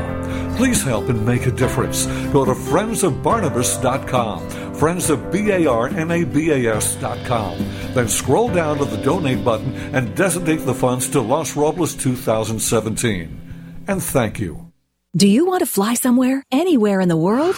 [0.55, 2.05] Please help and make a difference.
[2.31, 4.47] Go to friendsofbarnabas.com,
[4.81, 7.57] friendsofbarnabas.com.
[7.93, 13.83] Then scroll down to the donate button and designate the funds to Los Robles 2017.
[13.87, 14.71] And thank you.
[15.15, 17.55] Do you want to fly somewhere, anywhere in the world?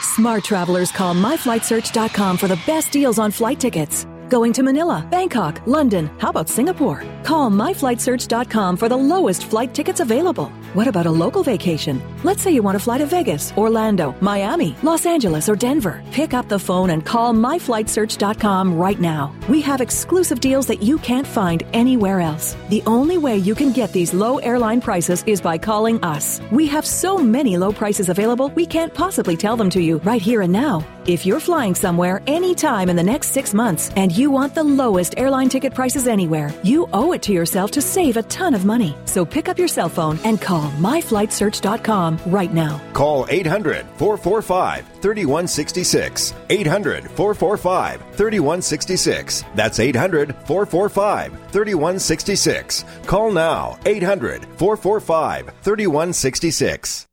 [0.00, 4.06] Smart travelers call myflightsearch.com for the best deals on flight tickets.
[4.28, 7.04] Going to Manila, Bangkok, London, how about Singapore?
[7.22, 10.50] Call myflightsearch.com for the lowest flight tickets available.
[10.72, 12.00] What about a local vacation?
[12.22, 16.00] Let's say you want to fly to Vegas, Orlando, Miami, Los Angeles, or Denver.
[16.12, 19.34] Pick up the phone and call myflightsearch.com right now.
[19.48, 22.56] We have exclusive deals that you can't find anywhere else.
[22.68, 26.40] The only way you can get these low airline prices is by calling us.
[26.52, 30.22] We have so many low prices available, we can't possibly tell them to you right
[30.22, 30.86] here and now.
[31.06, 35.18] If you're flying somewhere anytime in the next six months and you want the lowest
[35.18, 38.94] airline ticket prices anywhere, you owe it to yourself to save a ton of money.
[39.06, 42.80] So pick up your cell phone and call myflightsearch.com right now.
[42.92, 46.34] Call 800 445 3166.
[46.50, 49.44] 800 445 3166.
[49.54, 52.84] That's 800 445 3166.
[53.06, 57.06] Call now 800 445 3166.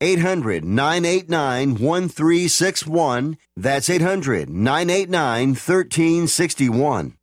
[0.00, 3.38] 800 989 1361.
[3.56, 7.16] That's 800 989 1361.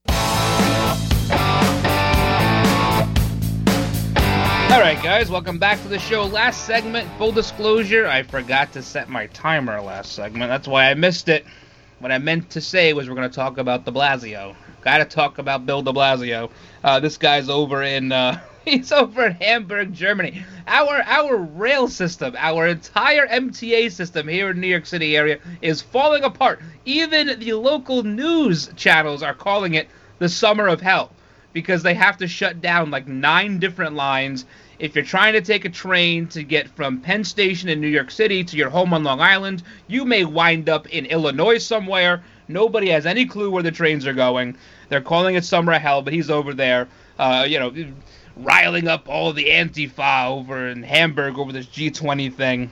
[4.71, 6.23] All right, guys, welcome back to the show.
[6.23, 10.49] Last segment, full disclosure, I forgot to set my timer last segment.
[10.49, 11.45] That's why I missed it.
[11.99, 14.55] What I meant to say was we're going to talk about de Blasio.
[14.81, 16.49] Got to talk about Bill de Blasio.
[16.83, 18.11] Uh, this guy's over in.
[18.11, 20.45] Uh, he's over in Hamburg, Germany.
[20.67, 25.81] Our our rail system, our entire MTA system here in New York City area is
[25.81, 26.59] falling apart.
[26.85, 29.89] Even the local news channels are calling it
[30.19, 31.11] the summer of hell
[31.53, 34.45] because they have to shut down like nine different lines.
[34.77, 38.11] If you're trying to take a train to get from Penn Station in New York
[38.11, 42.23] City to your home on Long Island, you may wind up in Illinois somewhere.
[42.47, 44.55] Nobody has any clue where the trains are going.
[44.89, 46.87] They're calling it summer of hell, but he's over there,
[47.17, 47.73] uh, you know,
[48.43, 52.71] riling up all the Antifa over in Hamburg over this G20 thing.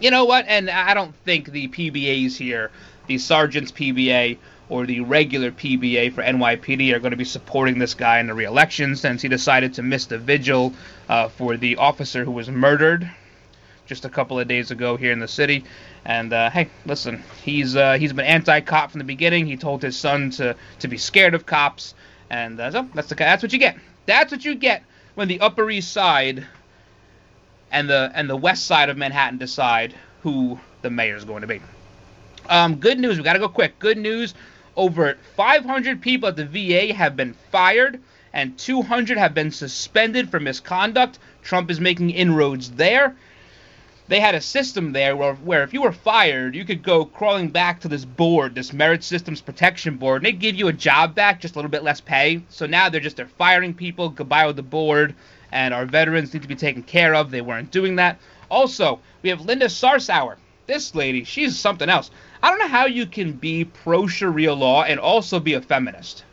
[0.00, 0.44] You know what?
[0.48, 2.70] And I don't think the PBAs here,
[3.06, 4.38] the Sergeant's PBA
[4.68, 8.34] or the regular PBA for NYPD, are going to be supporting this guy in the
[8.34, 10.72] re-election since he decided to miss the vigil
[11.08, 13.10] uh, for the officer who was murdered
[13.86, 15.64] just a couple of days ago here in the city.
[16.04, 19.46] And uh, hey, listen, he's uh, he's been anti-cop from the beginning.
[19.46, 21.94] He told his son to to be scared of cops,
[22.30, 23.76] and uh, so that's the that's what you get.
[24.08, 24.84] That's what you get
[25.16, 26.46] when the Upper East Side
[27.70, 31.46] and the and the West Side of Manhattan decide who the mayor is going to
[31.46, 31.60] be.
[32.48, 33.18] Um, good news.
[33.18, 33.78] We got to go quick.
[33.78, 34.32] Good news.
[34.76, 38.00] Over 500 people at the VA have been fired,
[38.32, 41.18] and 200 have been suspended for misconduct.
[41.42, 43.14] Trump is making inroads there.
[44.08, 47.48] They had a system there where, where if you were fired, you could go crawling
[47.48, 51.14] back to this board, this Merit Systems Protection Board, and they'd give you a job
[51.14, 52.42] back, just a little bit less pay.
[52.48, 55.14] So now they're just they're firing people, goodbye with the board,
[55.52, 57.30] and our veterans need to be taken care of.
[57.30, 58.18] They weren't doing that.
[58.50, 60.36] Also, we have Linda Sarsour.
[60.66, 62.10] This lady, she's something else.
[62.42, 66.24] I don't know how you can be pro Sharia law and also be a feminist.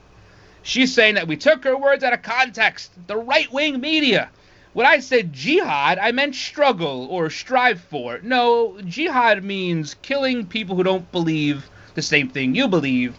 [0.61, 2.91] She's saying that we took her words out of context.
[3.07, 4.29] The right wing media.
[4.75, 8.19] When I said jihad, I meant struggle or strive for.
[8.21, 13.15] No, jihad means killing people who don't believe the same thing you believe,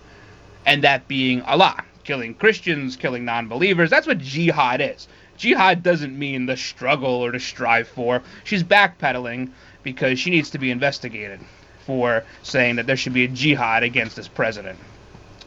[0.66, 1.82] and that being Allah.
[2.04, 3.88] Killing Christians, killing non believers.
[3.88, 5.08] That's what jihad is.
[5.38, 8.20] Jihad doesn't mean the struggle or to strive for.
[8.44, 9.48] She's backpedaling
[9.82, 11.40] because she needs to be investigated
[11.86, 14.78] for saying that there should be a jihad against this president.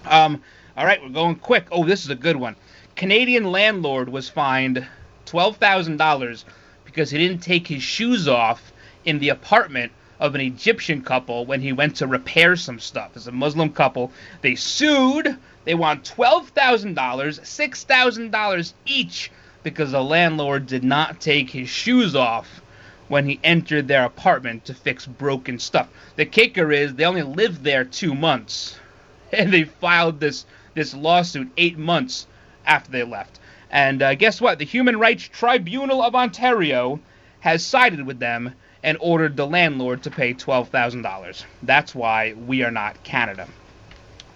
[0.07, 0.41] Um,
[0.75, 1.67] all right, we're going quick.
[1.71, 2.55] Oh, this is a good one.
[2.95, 4.87] Canadian landlord was fined
[5.31, 6.43] $12,000
[6.85, 8.71] because he didn't take his shoes off
[9.05, 13.11] in the apartment of an Egyptian couple when he went to repair some stuff.
[13.15, 14.11] As a Muslim couple,
[14.41, 15.37] they sued.
[15.65, 19.31] They want $12,000, $6,000 each
[19.63, 22.61] because the landlord did not take his shoes off
[23.07, 25.87] when he entered their apartment to fix broken stuff.
[26.15, 28.77] The kicker is they only lived there 2 months
[29.31, 32.27] and they filed this this lawsuit 8 months
[32.65, 33.38] after they left.
[33.69, 34.59] And uh, guess what?
[34.59, 36.99] The Human Rights Tribunal of Ontario
[37.41, 38.53] has sided with them
[38.83, 41.43] and ordered the landlord to pay $12,000.
[41.63, 43.47] That's why we are not Canada.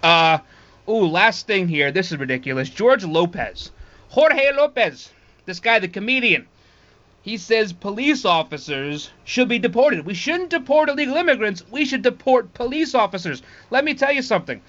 [0.02, 0.38] Uh,
[0.88, 1.90] ooh, last thing here.
[1.90, 2.68] This is ridiculous.
[2.68, 3.70] George Lopez.
[4.10, 5.10] Jorge Lopez.
[5.46, 6.46] This guy, the comedian.
[7.22, 10.04] He says police officers should be deported.
[10.04, 11.64] We shouldn't deport illegal immigrants.
[11.70, 13.42] We should deport police officers.
[13.70, 14.60] Let me tell you something.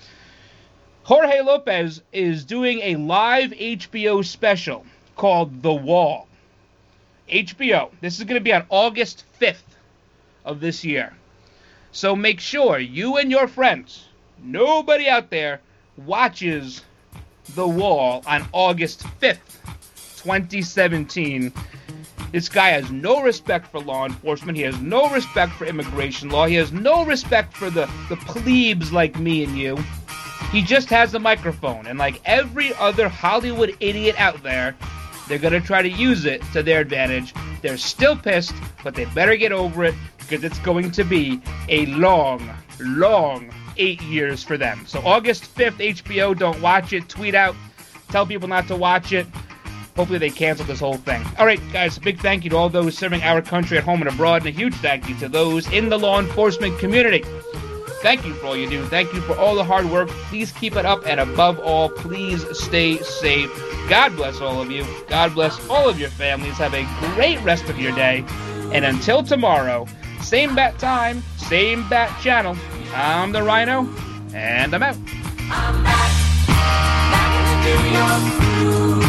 [1.05, 4.83] Jorge Lopez is doing a live HBO special
[5.15, 6.27] called The Wall.
[7.29, 7.91] HBO.
[8.01, 9.77] This is going to be on August 5th
[10.45, 11.13] of this year.
[11.91, 14.05] So make sure you and your friends,
[14.43, 15.61] nobody out there,
[15.95, 16.81] watches
[17.53, 19.37] The Wall on August 5th,
[20.23, 21.53] 2017.
[22.31, 24.57] This guy has no respect for law enforcement.
[24.57, 26.47] He has no respect for immigration law.
[26.47, 29.77] He has no respect for the, the plebes like me and you.
[30.55, 34.73] He just has a microphone, and like every other Hollywood idiot out there,
[35.27, 37.33] they're gonna try to use it to their advantage.
[37.61, 41.87] They're still pissed, but they better get over it because it's going to be a
[41.87, 42.49] long,
[42.79, 44.85] long eight years for them.
[44.87, 47.09] So August 5th, HBO, don't watch it.
[47.09, 47.53] Tweet out,
[48.07, 49.27] tell people not to watch it.
[49.97, 51.21] Hopefully they cancel this whole thing.
[51.37, 54.09] All right, guys, big thank you to all those serving our country at home and
[54.09, 57.25] abroad, and a huge thank you to those in the law enforcement community.
[58.05, 58.85] Thank you for all you do.
[58.85, 60.09] Thank you for all the hard work.
[60.29, 63.49] Please keep it up, and above all, please stay safe.
[63.89, 64.85] God bless all of you.
[65.07, 66.53] God bless all of your families.
[66.59, 66.85] Have a
[67.15, 68.23] great rest of your day.
[68.71, 69.87] And until tomorrow,
[70.21, 72.55] same bat time, same bat channel.
[72.93, 73.89] I'm the Ryno,
[74.35, 74.97] and I'm out.
[75.49, 76.11] I'm back,
[79.01, 79.04] back